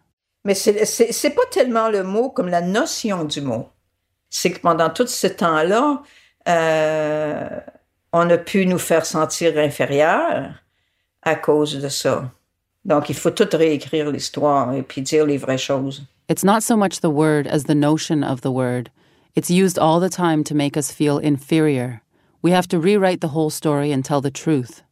Mais 0.44 0.54
c'est 0.54 1.30
pas 1.34 1.46
tellement 1.50 1.88
le 1.88 2.02
mot 2.02 2.28
comme 2.28 2.48
la 2.48 2.60
notion 2.60 3.24
du 3.24 3.40
mot. 3.40 3.70
C'est 4.28 4.50
que 4.50 4.60
pendant 4.60 4.90
tout 4.90 5.06
ce 5.06 5.26
temps-là, 5.26 6.02
euh, 6.48 7.60
on 8.12 8.28
a 8.28 8.36
pu 8.36 8.66
nous 8.66 8.78
faire 8.78 9.06
sentir 9.06 9.56
inférieurs 9.56 10.52
à 11.22 11.34
cause 11.34 11.80
de 11.80 11.88
ça. 11.88 12.30
Donc, 12.84 13.08
il 13.08 13.14
faut 13.14 13.30
tout 13.30 13.48
réécrire 13.52 14.10
l'histoire 14.10 14.72
et 14.72 14.82
puis 14.82 15.02
dire 15.02 15.26
les 15.26 15.38
vraies 15.38 15.58
choses. 15.58 16.02
It's 16.28 16.44
not 16.44 16.62
so 16.62 16.76
much 16.76 17.00
the 17.00 17.10
word 17.10 17.46
as 17.46 17.64
the 17.64 17.74
notion 17.74 18.24
of 18.24 18.40
the 18.40 18.50
word. 18.50 18.90
It's 19.34 19.50
used 19.50 19.78
all 19.78 20.00
the 20.00 20.08
time 20.08 20.44
to 20.44 20.54
make 20.54 20.76
us 20.76 20.90
feel 20.90 21.18
inferior. 21.18 22.02
We 22.42 22.50
have 22.50 22.66
to 22.68 22.78
rewrite 22.78 23.20
the 23.20 23.28
whole 23.28 23.50
story 23.50 23.92
and 23.92 24.04
tell 24.04 24.20
the 24.20 24.30
truth. 24.30 24.82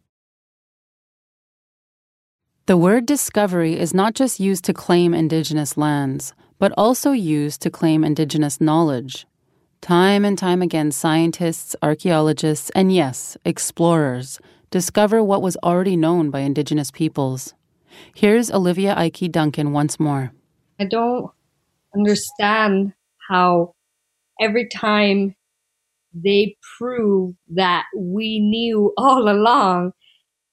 The 2.66 2.76
word 2.76 3.06
discovery 3.06 3.76
is 3.78 3.92
not 3.92 4.14
just 4.14 4.38
used 4.38 4.64
to 4.66 4.72
claim 4.72 5.12
Indigenous 5.12 5.76
lands, 5.76 6.32
but 6.58 6.72
also 6.76 7.10
used 7.10 7.60
to 7.62 7.70
claim 7.70 8.04
Indigenous 8.04 8.60
knowledge. 8.60 9.26
Time 9.80 10.24
and 10.24 10.38
time 10.38 10.62
again, 10.62 10.92
scientists, 10.92 11.74
archaeologists, 11.82 12.70
and 12.74 12.92
yes, 12.92 13.36
explorers 13.44 14.38
discover 14.70 15.24
what 15.24 15.42
was 15.42 15.56
already 15.64 15.96
known 15.96 16.30
by 16.30 16.40
Indigenous 16.40 16.90
peoples. 16.92 17.54
Here's 18.14 18.50
Olivia 18.50 18.94
Ike 18.96 19.30
Duncan 19.30 19.72
once 19.72 19.98
more. 20.00 20.32
I 20.78 20.84
don't 20.84 21.30
understand 21.94 22.92
how 23.28 23.74
every 24.40 24.68
time 24.68 25.34
they 26.12 26.56
prove 26.78 27.34
that 27.54 27.84
we 27.96 28.40
knew 28.40 28.92
all 28.96 29.28
along, 29.28 29.92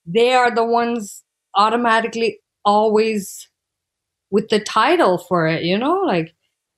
they 0.06 0.34
are 0.34 0.54
the 0.54 0.66
ones 0.66 1.24
automatically 1.56 2.40
always 2.64 3.50
with 4.30 4.50
the 4.50 4.60
title 4.60 5.18
for 5.18 5.48
it, 5.48 5.64
you 5.64 5.78
know? 5.78 6.02
Like, 6.02 6.34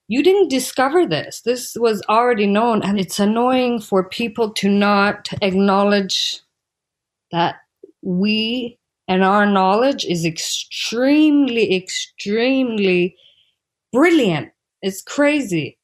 you 0.07 0.23
didn't 0.23 0.49
discover 0.49 1.05
this. 1.05 1.41
This 1.41 1.75
was 1.79 2.01
already 2.09 2.47
known. 2.47 2.81
And 2.81 2.99
it's 2.99 3.19
annoying 3.19 3.81
for 3.81 4.07
people 4.07 4.51
to 4.53 4.69
not 4.69 5.29
acknowledge 5.41 6.41
that 7.31 7.57
we 8.01 8.79
and 9.09 9.23
our 9.23 9.47
knowledge 9.47 10.05
is 10.05 10.23
extremely, 10.23 11.75
extremely 11.75 13.17
brilliant. 13.91 14.51
It's 14.83 15.01
crazy. 15.01 15.79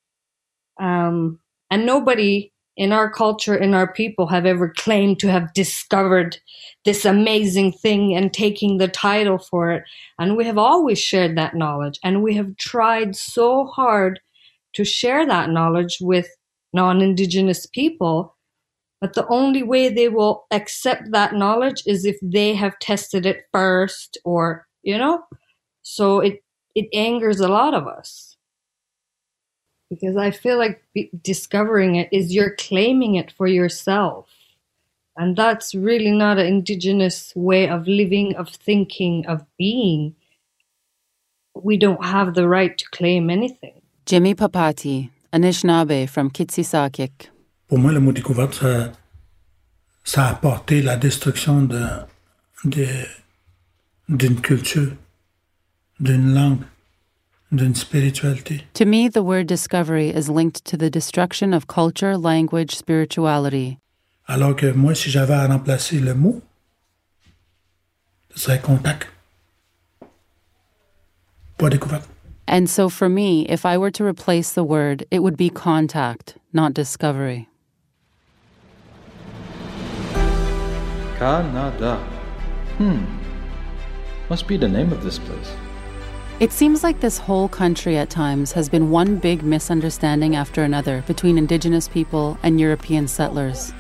Um, 0.80 1.40
and 1.72 1.88
nobody 1.88 2.54
in 2.78 2.92
our 2.92 3.10
culture, 3.10 3.56
in 3.56 3.74
our 3.74 3.92
people, 3.92 4.28
have 4.28 4.46
ever 4.46 4.70
claimed 4.70 5.20
to 5.20 5.32
have 5.32 5.54
discovered 5.54 6.38
this 6.84 7.04
amazing 7.04 7.72
thing 7.72 8.14
and 8.16 8.32
taking 8.32 8.78
the 8.78 8.88
title 8.88 9.40
for 9.40 9.72
it. 9.72 9.84
And 10.20 10.38
we 10.38 10.46
have 10.46 10.60
always 10.60 11.00
shared 11.00 11.36
that 11.36 11.56
knowledge. 11.56 11.98
And 12.04 12.22
we 12.22 12.36
have 12.36 12.56
tried 12.58 13.16
so 13.16 13.66
hard 13.66 14.20
to 14.74 14.86
share 14.86 15.26
that 15.26 15.50
knowledge 15.50 15.98
with 16.00 16.28
non 16.74 17.02
Indigenous 17.02 17.66
people. 17.66 18.35
But 19.02 19.14
the 19.14 19.28
only 19.28 19.62
way 19.62 19.90
they 19.90 20.10
will 20.10 20.46
accept 20.52 21.12
that 21.12 21.34
knowledge 21.34 21.84
is 21.86 22.06
if 22.06 22.18
they 22.22 22.56
have 22.56 22.80
tested 22.80 23.26
it 23.26 23.46
first 23.52 24.18
or, 24.24 24.68
you 24.84 24.98
know? 24.98 25.24
So 25.84 26.20
it, 26.22 26.44
it 26.76 26.88
angers 26.94 27.40
a 27.40 27.48
lot 27.48 27.74
of 27.74 27.88
us 27.88 28.36
because 29.90 30.18
I 30.18 30.32
feel 30.32 30.58
like 30.58 30.84
discovering 31.22 31.96
it 31.96 32.10
is 32.12 32.34
you're 32.34 32.56
claiming 32.56 33.16
it 33.16 33.32
for 33.32 33.48
yourself. 33.48 34.28
And 35.18 35.38
that's 35.38 35.74
really 35.74 36.12
not 36.12 36.38
an 36.38 36.46
indigenous 36.46 37.32
way 37.36 37.70
of 37.70 37.88
living, 37.88 38.36
of 38.36 38.50
thinking, 38.50 39.26
of 39.28 39.46
being. 39.58 40.16
We 41.56 41.78
don't 41.78 42.04
have 42.04 42.34
the 42.34 42.48
right 42.48 42.78
to 42.78 42.86
claim 42.92 43.30
anything. 43.30 43.82
Jimmy 44.06 44.36
Papati, 44.36 45.10
Anishinaabe 45.32 46.10
from 46.10 46.30
Kitcisakik. 46.30 47.30
Pour 47.68 47.80
moi, 47.80 47.92
le 47.92 48.00
mot 48.00 48.12
découverte, 48.12 48.54
ça, 48.54 48.92
ça 50.04 50.26
a 50.28 50.32
apporté 50.32 50.82
la 50.82 50.98
destruction 50.98 51.64
de, 51.64 51.86
de, 52.66 52.88
d'une 54.10 54.40
culture, 54.40 54.92
d'une 56.00 56.34
langue. 56.34 56.62
To 57.52 58.86
me, 58.86 59.08
the 59.08 59.24
word 59.24 59.48
discovery 59.48 60.10
is 60.10 60.30
linked 60.30 60.66
to 60.66 60.76
the 60.76 60.90
destruction 60.90 61.54
of 61.54 61.68
culture, 61.68 62.18
language, 62.18 62.76
spirituality. 62.76 63.78
Alors 64.28 64.56
que 64.56 64.74
moi, 64.74 64.96
si 64.96 65.10
j'avais 65.10 65.36
à 65.36 65.48
remplacer 65.48 66.00
le 66.00 66.16
mot, 66.16 66.42
ce 68.34 68.40
serait 68.40 68.60
contact. 68.60 69.08
Pas 71.58 71.70
découverte. 71.70 72.10
And 72.48 72.68
so 72.68 72.90
for 72.90 73.08
me, 73.08 73.46
if 73.48 73.66
I 73.66 73.78
were 73.78 73.92
to 73.92 74.04
replace 74.04 74.54
the 74.54 74.64
word, 74.64 75.06
it 75.12 75.20
would 75.20 75.38
be 75.38 75.50
contact, 75.50 76.36
not 76.52 76.74
discovery. 76.74 77.48
Canada. 81.18 81.98
Hmm. 82.78 83.06
Must 84.30 84.48
be 84.48 84.58
the 84.58 84.68
name 84.68 84.92
of 84.92 85.04
this 85.04 85.20
place. 85.20 85.56
It 86.40 86.52
seems 86.52 86.84
like 86.84 87.00
this 87.00 87.18
whole 87.18 87.48
country 87.48 87.98
at 87.98 88.10
times 88.10 88.52
has 88.52 88.68
been 88.68 88.92
one 88.92 89.18
big 89.18 89.42
misunderstanding 89.42 90.36
after 90.36 90.64
another 90.64 91.04
between 91.08 91.38
Indigenous 91.38 91.88
people 91.88 92.38
and 92.44 92.60
European 92.60 93.08
settlers. 93.08 93.72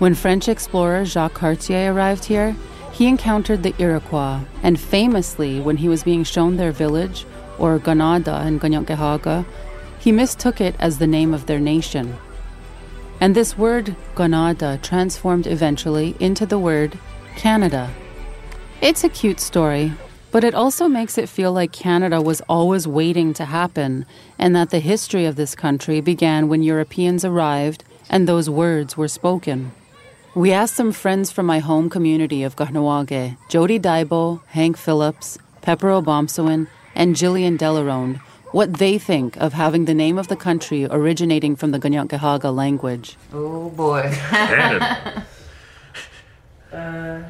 When 0.00 0.14
French 0.14 0.48
explorer 0.48 1.04
Jacques 1.04 1.34
Cartier 1.34 1.92
arrived 1.92 2.24
here, 2.24 2.56
he 2.92 3.06
encountered 3.06 3.62
the 3.62 3.74
Iroquois, 3.78 4.40
and 4.62 4.78
famously, 4.78 5.60
when 5.60 5.76
he 5.76 5.88
was 5.88 6.02
being 6.02 6.24
shown 6.24 6.56
their 6.56 6.72
village, 6.72 7.24
or 7.58 7.78
Ganada 7.78 8.44
in 8.44 8.58
Kanien'kehá:ka, 8.58 9.44
he 10.00 10.10
mistook 10.10 10.60
it 10.60 10.74
as 10.80 10.98
the 10.98 11.06
name 11.06 11.32
of 11.32 11.46
their 11.46 11.60
nation. 11.60 12.18
And 13.24 13.34
this 13.34 13.56
word, 13.56 13.96
Ganada, 14.14 14.82
transformed 14.82 15.46
eventually 15.46 16.14
into 16.20 16.44
the 16.44 16.58
word 16.58 16.98
Canada. 17.36 17.90
It's 18.82 19.02
a 19.02 19.08
cute 19.08 19.40
story, 19.40 19.94
but 20.30 20.44
it 20.44 20.54
also 20.54 20.88
makes 20.88 21.16
it 21.16 21.30
feel 21.30 21.50
like 21.50 21.72
Canada 21.72 22.20
was 22.20 22.42
always 22.50 22.86
waiting 22.86 23.32
to 23.32 23.46
happen, 23.46 24.04
and 24.38 24.54
that 24.54 24.68
the 24.68 24.78
history 24.78 25.24
of 25.24 25.36
this 25.36 25.54
country 25.54 26.02
began 26.02 26.48
when 26.48 26.62
Europeans 26.62 27.24
arrived 27.24 27.82
and 28.10 28.28
those 28.28 28.50
words 28.50 28.98
were 28.98 29.08
spoken. 29.08 29.72
We 30.34 30.52
asked 30.52 30.74
some 30.74 30.92
friends 30.92 31.32
from 31.32 31.46
my 31.46 31.60
home 31.60 31.88
community 31.88 32.42
of 32.42 32.56
Kahnawake, 32.56 33.38
Jody 33.48 33.80
Daibo, 33.80 34.42
Hank 34.48 34.76
Phillips, 34.76 35.38
Pepper 35.62 35.88
Obomsawin, 35.88 36.68
and 36.94 37.16
Jillian 37.16 37.56
Delarone, 37.56 38.20
what 38.56 38.74
they 38.82 38.94
think 38.98 39.36
of 39.44 39.52
having 39.64 39.84
the 39.90 39.94
name 40.04 40.16
of 40.22 40.26
the 40.32 40.36
country 40.48 40.80
originating 40.98 41.54
from 41.60 41.70
the 41.74 41.80
Kanien'kehá:ka 41.84 42.50
language. 42.64 43.08
Oh 43.32 43.68
boy. 43.84 44.02
Canada. 44.30 44.88
Uh, 46.82 47.20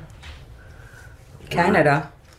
Canada. 1.50 1.94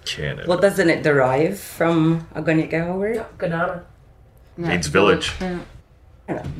Canada. 0.05 0.43
Well, 0.49 0.57
doesn't 0.67 0.89
it 0.95 1.03
derive 1.03 1.55
from 1.77 2.27
a 2.33 2.41
Kanien'kehá:ka 2.47 2.93
word? 3.01 3.19
Ganana. 3.41 3.75
Means 4.57 4.87
village. 4.87 5.27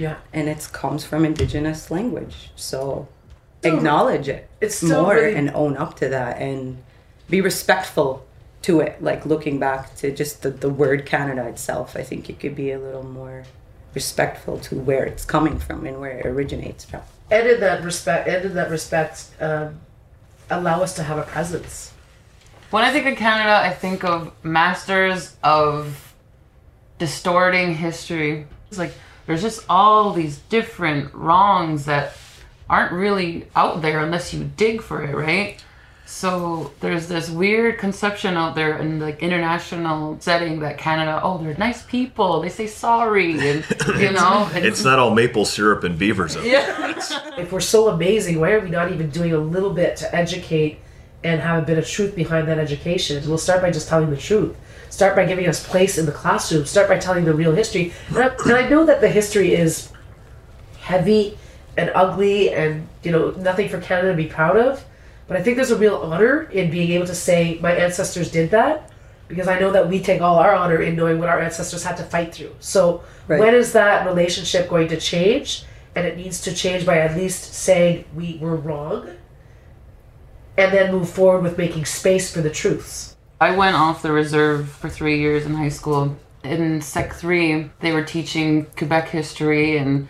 Yeah. 0.04 0.18
And 0.38 0.46
it 0.54 0.62
comes 0.82 1.02
from 1.10 1.20
indigenous 1.32 1.82
language. 1.98 2.38
So 2.56 3.08
acknowledge 3.64 4.28
it 4.36 4.44
It's 4.62 4.76
still 4.84 5.02
more 5.04 5.16
really- 5.16 5.36
and 5.40 5.48
own 5.62 5.74
up 5.84 5.92
to 6.02 6.06
that 6.16 6.34
and 6.48 6.62
be 7.34 7.40
respectful 7.52 8.10
to 8.66 8.80
it. 8.80 9.02
Like 9.02 9.26
looking 9.26 9.60
back 9.60 9.96
to 9.98 10.12
just 10.12 10.42
the, 10.42 10.50
the 10.50 10.70
word 10.70 11.06
Canada 11.06 11.48
itself, 11.48 11.96
I 11.96 12.02
think 12.02 12.30
it 12.30 12.40
could 12.40 12.56
be 12.56 12.72
a 12.72 12.80
little 12.80 13.06
more 13.06 13.44
respectful 13.94 14.60
to 14.60 14.76
where 14.76 15.06
it's 15.06 15.24
coming 15.24 15.60
from 15.60 15.86
and 15.86 16.00
where 16.00 16.18
it 16.20 16.26
originates 16.26 16.84
from. 16.84 17.02
And 17.30 17.48
in 17.48 17.60
that 17.60 17.84
respect, 17.84 18.28
and 18.28 18.46
in 18.46 18.54
that 18.56 18.70
respect, 18.70 19.28
um, 19.40 19.80
allow 20.50 20.82
us 20.82 20.96
to 20.96 21.04
have 21.04 21.18
a 21.18 21.24
presence. 21.24 21.94
When 22.72 22.84
I 22.84 22.92
think 22.92 23.06
of 23.06 23.16
Canada, 23.18 23.56
I 23.56 23.72
think 23.72 24.04
of 24.04 24.32
masters 24.44 25.36
of 25.44 26.14
distorting 26.98 27.76
history. 27.76 28.48
It's 28.70 28.80
like 28.80 28.94
there's 29.28 29.44
just 29.44 29.64
all 29.70 30.12
these 30.12 30.40
different 30.50 31.14
wrongs 31.14 31.86
that 31.86 32.18
aren't 32.68 32.94
really 32.94 33.48
out 33.56 33.84
there 33.84 34.00
unless 34.00 34.34
you 34.34 34.50
dig 34.58 34.82
for 34.82 35.04
it, 35.04 35.16
right? 35.16 35.64
So 36.08 36.72
there's 36.82 37.08
this 37.08 37.30
weird 37.32 37.80
conception 37.80 38.38
out 38.38 38.54
there 38.54 38.78
in 38.78 39.00
the 39.00 39.18
international 39.20 40.18
setting 40.20 40.60
that 40.60 40.78
Canada, 40.78 41.20
oh, 41.24 41.40
they're 41.40 41.56
nice 41.58 41.82
people. 41.84 42.42
They 42.42 42.50
say 42.50 42.68
sorry, 42.68 43.32
and 43.32 43.66
you 44.00 44.12
know, 44.12 44.50
and- 44.54 44.64
it's 44.66 44.84
not 44.84 45.00
all 45.00 45.14
maple 45.14 45.46
syrup 45.46 45.84
and 45.84 45.98
beavers. 45.98 46.36
out 46.38 46.44
there. 46.44 46.94
if 47.40 47.52
we're 47.52 47.60
so 47.60 47.90
amazing, 47.90 48.40
why 48.40 48.52
are 48.52 48.60
we 48.60 48.70
not 48.70 48.92
even 48.92 49.10
doing 49.10 49.34
a 49.34 49.38
little 49.38 49.74
bit 49.74 49.98
to 49.98 50.16
educate 50.16 50.80
and 51.24 51.42
have 51.42 51.64
a 51.64 51.66
bit 51.66 51.80
of 51.80 51.88
truth 51.88 52.16
behind 52.16 52.48
that 52.48 52.60
education? 52.60 53.28
We'll 53.28 53.40
start 53.40 53.62
by 53.62 53.72
just 53.72 53.88
telling 53.90 54.12
the 54.12 54.18
truth. 54.18 54.56
Start 54.92 55.16
by 55.16 55.26
giving 55.26 55.48
us 55.48 55.68
place 55.68 55.98
in 55.98 56.06
the 56.06 56.12
classroom. 56.12 56.66
Start 56.66 56.88
by 56.88 57.00
telling 57.00 57.26
the 57.26 57.34
real 57.34 57.52
history. 57.54 57.92
And 58.10 58.18
I, 58.20 58.28
and 58.46 58.54
I 58.54 58.70
know 58.70 58.86
that 58.86 59.02
the 59.02 59.10
history 59.10 59.54
is 59.56 59.92
heavy 60.80 61.38
and 61.76 61.92
ugly 61.96 62.52
and, 62.52 62.88
you 63.04 63.12
know, 63.12 63.32
nothing 63.32 63.68
for 63.70 63.82
Canada 63.82 64.12
to 64.12 64.16
be 64.16 64.28
proud 64.28 64.56
of. 64.56 64.86
But 65.28 65.38
I 65.38 65.44
think 65.44 65.56
there's 65.56 65.72
a 65.72 65.78
real 65.78 65.96
honor 65.98 66.44
in 66.44 66.70
being 66.70 66.92
able 66.92 67.08
to 67.08 67.16
say, 67.16 67.58
my 67.62 67.72
ancestors 67.74 68.32
did 68.32 68.52
that. 68.52 68.92
Because 69.28 69.48
I 69.48 69.60
know 69.60 69.72
that 69.72 69.90
we 69.90 70.00
take 70.02 70.22
all 70.22 70.36
our 70.36 70.54
honor 70.54 70.80
in 70.84 70.96
knowing 70.96 71.18
what 71.18 71.30
our 71.30 71.40
ancestors 71.40 71.84
had 71.84 71.98
to 71.98 72.04
fight 72.04 72.34
through. 72.34 72.56
So 72.60 73.02
Right. 73.28 73.40
when 73.40 73.56
is 73.56 73.74
that 73.74 74.06
relationship 74.06 74.70
going 74.70 74.88
to 74.90 74.98
change? 74.98 75.64
And 75.96 76.06
it 76.06 76.16
needs 76.16 76.42
to 76.42 76.54
change 76.54 76.86
by 76.86 77.00
at 77.00 77.18
least 77.18 77.54
saying 77.56 78.06
we 78.14 78.38
were 78.40 78.56
wrong 78.56 79.10
and 80.58 80.72
then 80.72 80.92
move 80.92 81.10
forward 81.10 81.42
with 81.42 81.58
making 81.58 81.86
space 81.86 82.32
for 82.32 82.42
the 82.42 82.50
truths. 82.50 83.16
I 83.42 83.56
went 83.56 83.76
off 83.76 84.02
the 84.02 84.12
reserve 84.12 84.70
for 84.70 84.90
three 84.90 85.20
years 85.20 85.46
in 85.46 85.56
high 85.56 85.70
school. 85.70 86.16
In 86.44 86.82
Sec 86.82 87.14
3, 87.14 87.72
they 87.80 87.92
were 87.92 88.04
teaching 88.04 88.68
Quebec 88.78 89.10
history, 89.10 89.78
and 89.78 90.08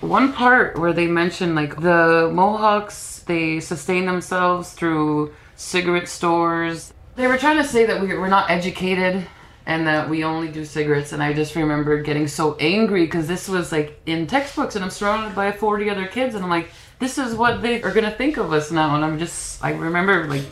one 0.00 0.32
part 0.32 0.78
where 0.78 0.92
they 0.92 1.06
mentioned 1.06 1.54
like 1.54 1.80
the 1.80 2.30
Mohawks, 2.32 3.17
they 3.28 3.60
sustain 3.60 4.06
themselves 4.06 4.72
through 4.72 5.32
cigarette 5.54 6.08
stores. 6.08 6.92
They 7.14 7.28
were 7.28 7.38
trying 7.38 7.58
to 7.58 7.64
say 7.64 7.86
that 7.86 8.00
we- 8.00 8.16
we're 8.18 8.28
not 8.28 8.50
educated 8.50 9.26
and 9.66 9.86
that 9.86 10.08
we 10.08 10.24
only 10.24 10.48
do 10.48 10.64
cigarettes, 10.64 11.12
and 11.12 11.22
I 11.22 11.32
just 11.34 11.54
remember 11.54 12.00
getting 12.02 12.26
so 12.26 12.56
angry 12.58 13.04
because 13.04 13.28
this 13.28 13.48
was 13.48 13.70
like 13.70 14.00
in 14.06 14.26
textbooks, 14.26 14.74
and 14.74 14.84
I'm 14.84 14.90
surrounded 14.90 15.34
by 15.36 15.52
40 15.52 15.90
other 15.90 16.06
kids, 16.06 16.34
and 16.34 16.42
I'm 16.42 16.50
like, 16.50 16.70
this 16.98 17.18
is 17.18 17.34
what 17.34 17.62
they 17.62 17.82
are 17.82 17.92
gonna 17.92 18.10
think 18.10 18.38
of 18.38 18.52
us 18.52 18.70
now, 18.70 18.96
and 18.96 19.04
I'm 19.04 19.18
just, 19.18 19.62
I 19.62 19.72
remember 19.72 20.26
like 20.26 20.42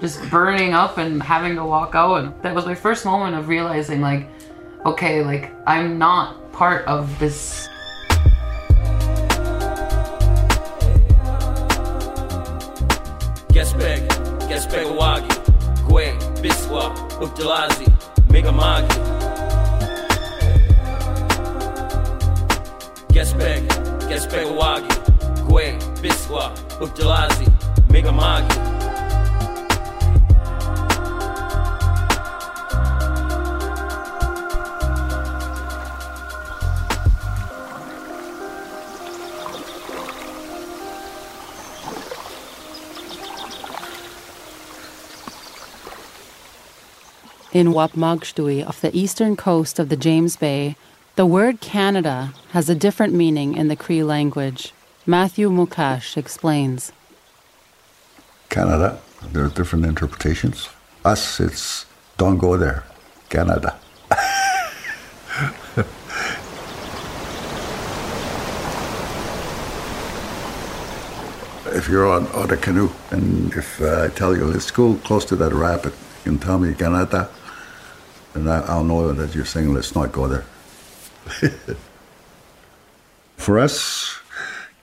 just 0.00 0.22
burning 0.30 0.72
up 0.72 0.98
and 0.98 1.22
having 1.22 1.56
to 1.56 1.64
walk 1.64 1.94
out 1.94 2.16
and 2.16 2.42
that 2.42 2.54
was 2.54 2.64
my 2.64 2.74
first 2.74 3.04
moment 3.04 3.34
of 3.34 3.48
realizing 3.48 4.00
like 4.00 4.28
okay 4.86 5.22
like 5.22 5.52
i'm 5.66 5.98
not 5.98 6.52
part 6.52 6.84
of 6.86 7.18
this 7.18 7.68
Gespek 14.50 14.98
Wagi, 14.98 15.28
Gwe, 15.86 16.12
Biswa, 16.42 16.90
Uktalazi, 17.22 17.86
Megamagi. 18.32 18.98
Gespek, 23.12 23.62
Gespek 24.08 24.50
Wagi, 24.58 24.94
Gwe, 25.46 25.78
Biswa, 26.02 26.50
Uktalazi, 26.80 27.46
Megamagi. 27.92 28.79
In 47.52 47.72
Whapmagoostui, 47.72 48.64
off 48.64 48.80
the 48.80 48.96
eastern 48.96 49.34
coast 49.34 49.80
of 49.80 49.88
the 49.88 49.96
James 49.96 50.36
Bay, 50.36 50.76
the 51.16 51.26
word 51.26 51.60
Canada 51.60 52.32
has 52.52 52.70
a 52.70 52.76
different 52.76 53.12
meaning 53.12 53.56
in 53.56 53.66
the 53.66 53.74
Cree 53.74 54.04
language. 54.04 54.72
Matthew 55.04 55.50
Mukash 55.50 56.16
explains. 56.16 56.92
Canada, 58.50 59.00
there 59.32 59.44
are 59.44 59.48
different 59.48 59.84
interpretations. 59.84 60.68
Us, 61.04 61.40
it's 61.40 61.86
don't 62.18 62.38
go 62.38 62.56
there, 62.56 62.84
Canada. 63.30 63.76
if 71.74 71.88
you're 71.88 72.08
on, 72.08 72.28
on 72.28 72.48
a 72.52 72.56
canoe 72.56 72.90
and 73.10 73.52
if 73.54 73.82
uh, 73.82 74.04
I 74.04 74.08
tell 74.14 74.36
you, 74.36 74.44
let's 74.44 74.70
go 74.70 74.94
close 75.02 75.24
to 75.24 75.34
that 75.34 75.52
rapid, 75.52 75.92
you 76.24 76.30
can 76.30 76.38
tell 76.38 76.60
me 76.60 76.74
Canada, 76.74 77.28
and 78.34 78.48
I, 78.48 78.60
I'll 78.60 78.84
know 78.84 79.12
that 79.12 79.34
you're 79.34 79.44
saying, 79.44 79.72
let's 79.74 79.94
not 79.94 80.12
go 80.12 80.28
there. 80.28 80.44
For 83.36 83.58
us, 83.58 84.18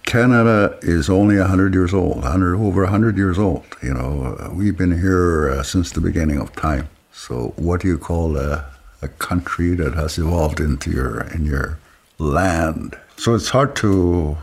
Canada 0.07 0.77
is 0.81 1.10
only 1.10 1.38
100 1.38 1.73
years 1.73 1.93
old, 1.93 2.23
100, 2.23 2.55
over 2.55 2.83
100 2.83 3.17
years 3.17 3.38
old. 3.38 3.65
You 3.83 3.93
know, 3.93 4.51
we've 4.53 4.77
been 4.77 4.97
here 4.97 5.49
uh, 5.49 5.63
since 5.63 5.91
the 5.91 6.01
beginning 6.01 6.39
of 6.39 6.55
time. 6.55 6.89
So 7.12 7.53
what 7.57 7.81
do 7.81 7.88
you 7.88 7.97
call 7.97 8.38
a, 8.38 8.65
a 9.01 9.07
country 9.07 9.75
that 9.75 9.95
has 9.95 10.17
evolved 10.17 10.60
into 10.60 10.91
your, 10.91 11.21
in 11.33 11.45
your 11.45 11.77
land? 12.19 12.97
So 13.17 13.36
it's 13.36 13.49
hard 13.49 13.75
to, 13.77 14.38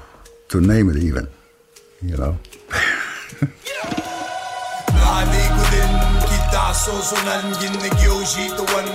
to 0.50 0.60
name 0.60 0.90
it 0.90 0.96
even, 0.96 1.28
you 2.02 2.16
know? 2.16 2.38
Sosunan 6.74 7.54
ginagyoshi 7.60 8.50
tuwan 8.56 8.88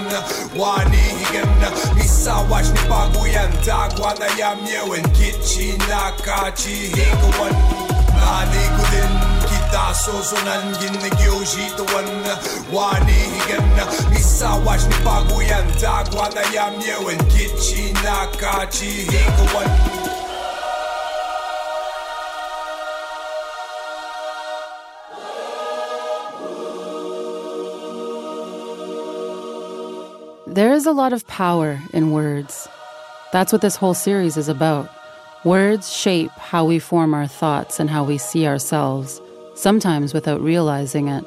wani 0.58 0.98
higan 0.98 1.50
misa 1.96 2.36
watch 2.50 2.68
ni 2.68 2.80
paguyan 2.90 3.52
dagwa 3.66 4.14
na 4.20 4.26
yamyewen 4.38 5.04
kichi 5.12 5.78
nakachi 5.90 6.70
higawan 6.70 7.56
Aligudin 8.40 9.14
kita 9.50 9.96
sosunan 9.96 10.76
ginagyoshi 10.80 11.72
tuwan 11.78 12.06
wani 12.74 13.12
higan 13.14 13.88
misa 14.10 14.50
watch 14.66 14.82
ni 14.84 14.96
paguyan 15.06 15.66
dagwa 15.82 16.30
na 16.30 16.42
yamyewen 16.56 17.18
kichi 17.18 17.94
nakachi 18.04 18.86
higawan 18.86 19.70
There 30.60 30.74
is 30.74 30.86
a 30.86 30.92
lot 30.92 31.14
of 31.14 31.26
power 31.26 31.80
in 31.94 32.12
words. 32.12 32.68
That's 33.32 33.54
what 33.54 33.62
this 33.62 33.78
whole 33.78 33.94
series 33.94 34.36
is 34.36 34.50
about. 34.50 34.90
Words 35.46 35.90
shape 35.90 36.32
how 36.32 36.66
we 36.66 36.80
form 36.80 37.14
our 37.14 37.28
thoughts 37.28 37.80
and 37.80 37.90
how 37.90 38.04
we 38.04 38.18
see 38.18 38.46
ourselves, 38.46 39.22
sometimes 39.56 40.14
without 40.14 40.42
realizing 40.42 41.08
it. 41.08 41.24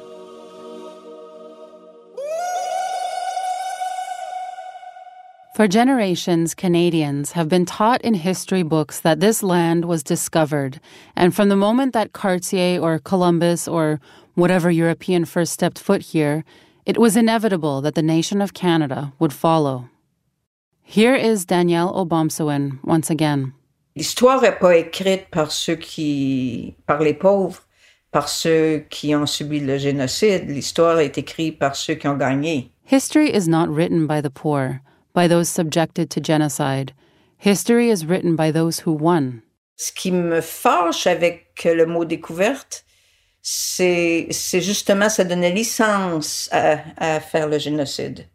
For 5.55 5.67
generations, 5.67 6.53
Canadians 6.53 7.31
have 7.31 7.49
been 7.49 7.65
taught 7.65 8.03
in 8.03 8.13
history 8.13 8.61
books 8.61 8.99
that 8.99 9.19
this 9.19 9.41
land 9.41 9.85
was 9.85 10.03
discovered, 10.03 10.79
and 11.15 11.33
from 11.33 11.49
the 11.49 11.55
moment 11.55 11.93
that 11.93 12.13
Cartier 12.13 12.79
or 12.79 12.99
Columbus 12.99 13.67
or 13.67 13.99
whatever 14.35 14.69
European 14.69 15.25
first 15.25 15.53
stepped 15.53 15.79
foot 15.79 16.03
here, 16.03 16.45
it 16.85 16.97
was 16.97 17.15
inevitable 17.15 17.81
that 17.81 17.95
the 17.95 18.01
nation 18.01 18.41
of 18.41 18.53
Canada 18.53 19.13
would 19.19 19.33
follow. 19.33 19.89
Here 20.81 21.15
is 21.15 21.45
Danielle 21.45 21.93
Obomsawin 21.93 22.79
once 22.83 23.09
again. 23.09 23.53
L'histoire 23.95 24.41
n'est 24.41 24.59
pas 24.59 24.75
écrite 24.75 25.29
par 25.31 25.51
ceux 25.51 25.75
qui, 25.75 26.75
par 26.87 26.99
les 26.99 27.13
pauvres, 27.13 27.61
par 28.11 28.27
ceux 28.27 28.85
qui 28.89 29.15
ont 29.15 29.27
subi 29.27 29.59
le 29.59 29.77
génocide. 29.77 30.49
L'histoire 30.49 30.99
est 30.99 31.17
écrite 31.17 31.59
par 31.59 31.75
ceux 31.75 31.95
qui 31.95 32.07
ont 32.07 32.17
gagné. 32.17 32.71
History 32.85 33.29
is 33.29 33.47
not 33.47 33.69
written 33.69 34.07
by 34.07 34.19
the 34.19 34.29
poor, 34.29 34.81
by 35.13 35.27
those 35.27 35.47
subjected 35.47 36.09
to 36.09 36.19
genocide. 36.19 36.93
History 37.37 37.89
is 37.89 38.05
written 38.05 38.35
by 38.35 38.51
those 38.51 38.79
who 38.85 38.91
won. 38.91 39.41
Ce 39.75 39.91
qui 39.91 40.11
me 40.11 40.41
fâche 40.41 41.07
avec 41.07 41.63
le 41.65 41.85
mot 41.85 42.05
découverte, 42.05 42.83
c'est 43.43 44.61
justement 44.61 45.09
ça 45.09 45.25
donnait 45.25 45.51
licence 45.51 46.47
à, 46.51 46.79
à 46.97 47.19
faire 47.19 47.47
le 47.47 47.59
génocide. 47.59 48.25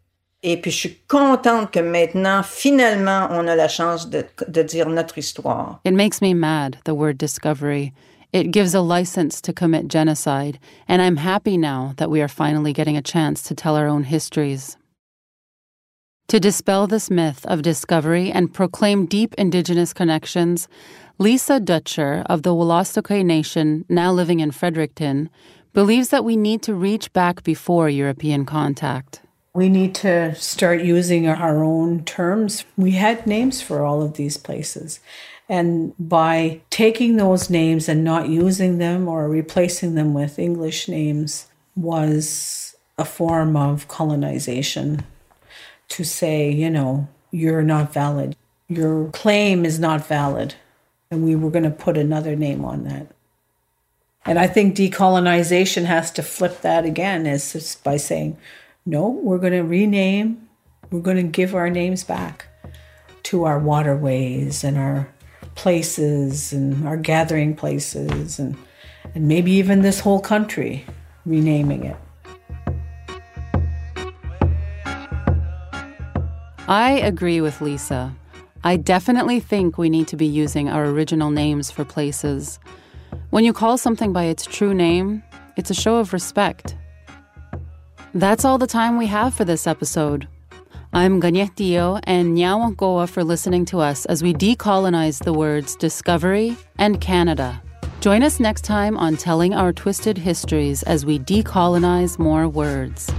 Et 0.41 0.61
puis 0.61 0.71
je 0.71 0.77
suis 0.77 0.97
contente 1.07 1.71
que 1.71 1.79
maintenant, 1.79 2.43
finalement, 2.43 3.27
on 3.31 3.45
a 3.47 3.55
la 3.55 3.67
chance 3.67 4.09
de, 4.09 4.23
de 4.47 4.63
dire 4.63 4.87
notre 4.87 5.17
histoire. 5.17 5.81
It 5.83 5.93
makes 5.93 6.21
me 6.21 6.33
mad, 6.33 6.77
the 6.85 6.93
word 6.93 7.17
discovery. 7.17 7.91
It 8.31 8.51
gives 8.51 8.75
a 8.75 8.81
license 8.81 9.41
to 9.41 9.51
commit 9.51 9.87
genocide, 9.87 10.59
and 10.87 11.01
I'm 11.01 11.17
happy 11.17 11.57
now 11.57 11.93
that 11.97 12.11
we 12.11 12.21
are 12.21 12.29
finally 12.29 12.71
getting 12.71 12.95
a 12.95 13.01
chance 13.01 13.41
to 13.43 13.55
tell 13.55 13.75
our 13.75 13.87
own 13.87 14.03
histories. 14.03 14.77
To 16.29 16.39
dispel 16.39 16.85
this 16.85 17.09
myth 17.09 17.43
of 17.47 17.63
discovery 17.63 18.31
and 18.31 18.53
proclaim 18.53 19.07
deep 19.07 19.33
Indigenous 19.33 19.93
connections, 19.93 20.67
Lisa 21.17 21.59
Dutcher 21.59 22.21
of 22.27 22.43
the 22.43 22.51
Wolastoqey 22.51 23.25
Nation, 23.25 23.83
now 23.89 24.11
living 24.11 24.39
in 24.39 24.51
Fredericton, 24.51 25.31
believes 25.73 26.09
that 26.09 26.23
we 26.23 26.37
need 26.37 26.61
to 26.61 26.75
reach 26.75 27.11
back 27.13 27.41
before 27.41 27.89
European 27.89 28.45
contact. 28.45 29.21
We 29.55 29.69
need 29.69 29.95
to 29.95 30.35
start 30.35 30.83
using 30.83 31.27
our 31.27 31.63
own 31.63 32.03
terms. 32.05 32.63
We 32.77 32.91
had 32.91 33.25
names 33.25 33.63
for 33.63 33.83
all 33.83 34.03
of 34.03 34.13
these 34.13 34.37
places. 34.37 34.99
And 35.49 35.95
by 35.97 36.61
taking 36.69 37.15
those 37.15 37.49
names 37.49 37.89
and 37.89 38.03
not 38.03 38.29
using 38.29 38.77
them 38.77 39.07
or 39.07 39.27
replacing 39.27 39.95
them 39.95 40.13
with 40.13 40.37
English 40.37 40.87
names 40.87 41.47
was 41.75 42.75
a 42.99 43.05
form 43.05 43.57
of 43.57 43.87
colonization 43.87 45.03
to 45.89 46.03
say, 46.03 46.49
you 46.49 46.69
know, 46.69 47.07
you're 47.31 47.63
not 47.63 47.93
valid. 47.93 48.35
Your 48.67 49.09
claim 49.09 49.65
is 49.65 49.79
not 49.79 50.07
valid. 50.07 50.55
And 51.11 51.23
we 51.23 51.35
were 51.35 51.49
going 51.49 51.63
to 51.63 51.71
put 51.71 51.97
another 51.97 52.35
name 52.35 52.63
on 52.63 52.83
that. 52.83 53.07
And 54.25 54.37
I 54.37 54.47
think 54.47 54.75
decolonization 54.75 55.85
has 55.85 56.11
to 56.11 56.23
flip 56.23 56.61
that 56.61 56.85
again, 56.85 57.25
is 57.25 57.77
by 57.83 57.97
saying, 57.97 58.37
no, 58.85 59.07
we're 59.09 59.37
going 59.37 59.53
to 59.53 59.61
rename, 59.61 60.47
we're 60.91 60.99
going 60.99 61.17
to 61.17 61.23
give 61.23 61.55
our 61.55 61.69
names 61.69 62.03
back 62.03 62.47
to 63.23 63.43
our 63.45 63.59
waterways 63.59 64.63
and 64.63 64.77
our 64.77 65.09
places 65.55 66.53
and 66.53 66.87
our 66.87 66.97
gathering 66.97 67.55
places 67.55 68.39
and, 68.39 68.55
and 69.15 69.27
maybe 69.27 69.51
even 69.51 69.81
this 69.81 69.99
whole 69.99 70.19
country, 70.19 70.85
renaming 71.25 71.83
it. 71.85 71.97
I 76.69 76.91
agree 76.91 77.41
with 77.41 77.61
Lisa. 77.61 78.13
I 78.63 78.77
definitely 78.77 79.39
think 79.39 79.79
we 79.79 79.89
need 79.89 80.07
to 80.09 80.15
be 80.15 80.27
using 80.27 80.69
our 80.69 80.85
original 80.85 81.31
names 81.31 81.71
for 81.71 81.83
places. 81.83 82.59
When 83.31 83.43
you 83.43 83.53
call 83.53 83.79
something 83.79 84.13
by 84.13 84.25
its 84.25 84.45
true 84.45 84.75
name, 84.75 85.23
it's 85.57 85.71
a 85.71 85.73
show 85.73 85.95
of 85.95 86.13
respect. 86.13 86.75
That's 88.13 88.45
all 88.45 88.59
the 88.59 88.67
time 88.67 88.99
we 88.99 89.07
have 89.07 89.33
for 89.33 89.45
this 89.45 89.65
episode. 89.65 90.27
I'm 90.93 91.19
Kaniehti:io 91.19 92.01
and 92.03 92.37
Nyawa 92.37 92.77
Goa 92.77 93.07
for 93.07 93.23
listening 93.23 93.65
to 93.65 93.79
us 93.79 94.05
as 94.05 94.21
we 94.21 94.31
decolonize 94.31 95.23
the 95.23 95.33
words 95.33 95.75
discovery 95.75 96.55
and 96.77 97.01
Canada. 97.01 97.63
Join 97.99 98.21
us 98.21 98.39
next 98.39 98.63
time 98.63 98.95
on 98.95 99.17
Telling 99.17 99.55
Our 99.55 99.73
Twisted 99.73 100.19
Histories 100.19 100.83
as 100.83 101.03
we 101.03 101.17
decolonize 101.17 102.19
more 102.19 102.47
words. 102.47 103.09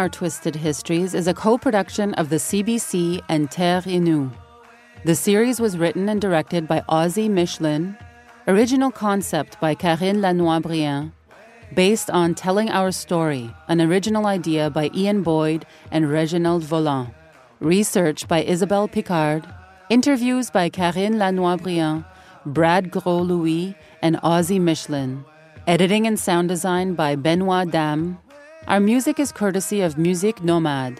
Our 0.00 0.08
Twisted 0.08 0.56
Histories 0.56 1.12
is 1.12 1.26
a 1.28 1.34
co 1.34 1.58
production 1.58 2.14
of 2.14 2.30
the 2.30 2.36
CBC 2.36 3.20
and 3.28 3.50
Terre 3.50 3.82
Innu. 3.82 4.32
The 5.04 5.14
series 5.14 5.60
was 5.60 5.76
written 5.76 6.08
and 6.08 6.18
directed 6.18 6.66
by 6.66 6.82
Ossie 6.88 7.28
Michelin, 7.28 7.98
original 8.48 8.90
concept 8.90 9.60
by 9.60 9.74
Karine 9.74 10.22
Lanois 10.22 10.60
Briand, 10.60 11.12
based 11.74 12.08
on 12.08 12.34
Telling 12.34 12.70
Our 12.70 12.92
Story, 12.92 13.54
an 13.68 13.82
original 13.82 14.24
idea 14.24 14.70
by 14.70 14.90
Ian 14.94 15.22
Boyd 15.22 15.66
and 15.90 16.10
Reginald 16.10 16.62
Volant, 16.62 17.12
research 17.60 18.26
by 18.26 18.42
Isabelle 18.42 18.88
Picard, 18.88 19.46
interviews 19.90 20.50
by 20.50 20.70
Karine 20.70 21.18
Lanois 21.18 21.58
Briand, 21.58 22.06
Brad 22.46 22.90
Gros 22.90 23.26
Louis, 23.26 23.76
and 24.00 24.16
Ossie 24.22 24.62
Michelin, 24.62 25.26
editing 25.66 26.06
and 26.06 26.18
sound 26.18 26.48
design 26.48 26.94
by 26.94 27.16
Benoit 27.16 27.70
Dam. 27.70 28.18
Our 28.70 28.78
music 28.78 29.18
is 29.18 29.32
courtesy 29.32 29.80
of 29.80 29.98
Musique 29.98 30.42
Nomade. 30.42 30.98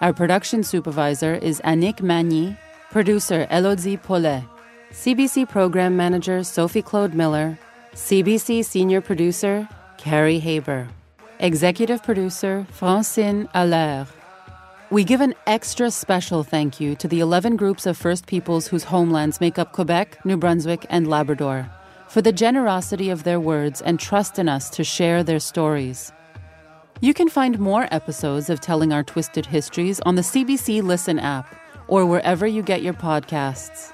Our 0.00 0.12
production 0.12 0.62
supervisor 0.62 1.34
is 1.34 1.60
Annick 1.62 2.00
Magny, 2.00 2.56
producer 2.92 3.48
Elodie 3.50 3.96
Paulet, 3.96 4.44
CBC 4.92 5.48
program 5.48 5.96
manager 5.96 6.44
Sophie 6.44 6.82
Claude 6.82 7.12
Miller, 7.12 7.58
CBC 7.94 8.64
senior 8.64 9.00
producer 9.00 9.68
Carrie 9.98 10.38
Haber, 10.38 10.86
executive 11.40 12.00
producer 12.04 12.64
Francine 12.70 13.48
Allaire. 13.56 14.06
We 14.90 15.02
give 15.02 15.20
an 15.20 15.34
extra 15.48 15.90
special 15.90 16.44
thank 16.44 16.78
you 16.78 16.94
to 16.94 17.08
the 17.08 17.18
11 17.18 17.56
groups 17.56 17.86
of 17.86 17.96
First 17.96 18.28
Peoples 18.28 18.68
whose 18.68 18.84
homelands 18.84 19.40
make 19.40 19.58
up 19.58 19.72
Quebec, 19.72 20.24
New 20.24 20.36
Brunswick, 20.36 20.86
and 20.88 21.08
Labrador 21.08 21.68
for 22.06 22.22
the 22.22 22.30
generosity 22.30 23.10
of 23.10 23.24
their 23.24 23.40
words 23.40 23.82
and 23.82 23.98
trust 23.98 24.38
in 24.38 24.48
us 24.48 24.70
to 24.70 24.84
share 24.84 25.24
their 25.24 25.40
stories. 25.40 26.12
You 27.02 27.14
can 27.14 27.30
find 27.30 27.58
more 27.58 27.88
episodes 27.90 28.50
of 28.50 28.60
Telling 28.60 28.92
Our 28.92 29.02
Twisted 29.02 29.46
Histories 29.46 30.00
on 30.00 30.16
the 30.16 30.22
CBC 30.22 30.82
Listen 30.82 31.18
app 31.18 31.56
or 31.88 32.04
wherever 32.04 32.46
you 32.46 32.62
get 32.62 32.82
your 32.82 32.92
podcasts. 32.92 33.90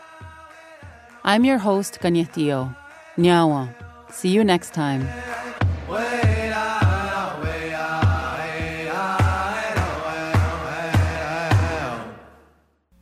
I'm 1.23 1.45
your 1.45 1.59
host, 1.59 2.01
Kaniehti:io. 2.01 2.75
Nyawa. 3.16 3.73
See 4.11 4.31
you 4.31 4.42
next 4.42 4.75
time. 4.75 5.07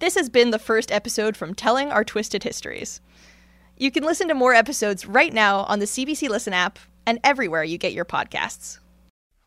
This 0.01 0.17
has 0.17 0.29
been 0.29 0.51
the 0.51 0.59
first 0.59 0.93
episode 0.93 1.35
from 1.35 1.55
Telling 1.55 1.91
Our 1.91 2.05
Twisted 2.05 2.43
Histories. 2.43 3.01
You 3.79 3.91
can 3.91 4.05
listen 4.05 4.29
to 4.29 4.35
more 4.35 4.53
episodes 4.53 5.07
right 5.07 5.33
now 5.33 5.61
on 5.61 5.79
the 5.79 5.87
CBC 5.87 6.29
Listen 6.29 6.53
app 6.53 6.79
and 7.07 7.19
everywhere 7.25 7.65
you 7.65 7.79
get 7.79 7.95
your 7.95 8.05
podcasts. 8.05 8.81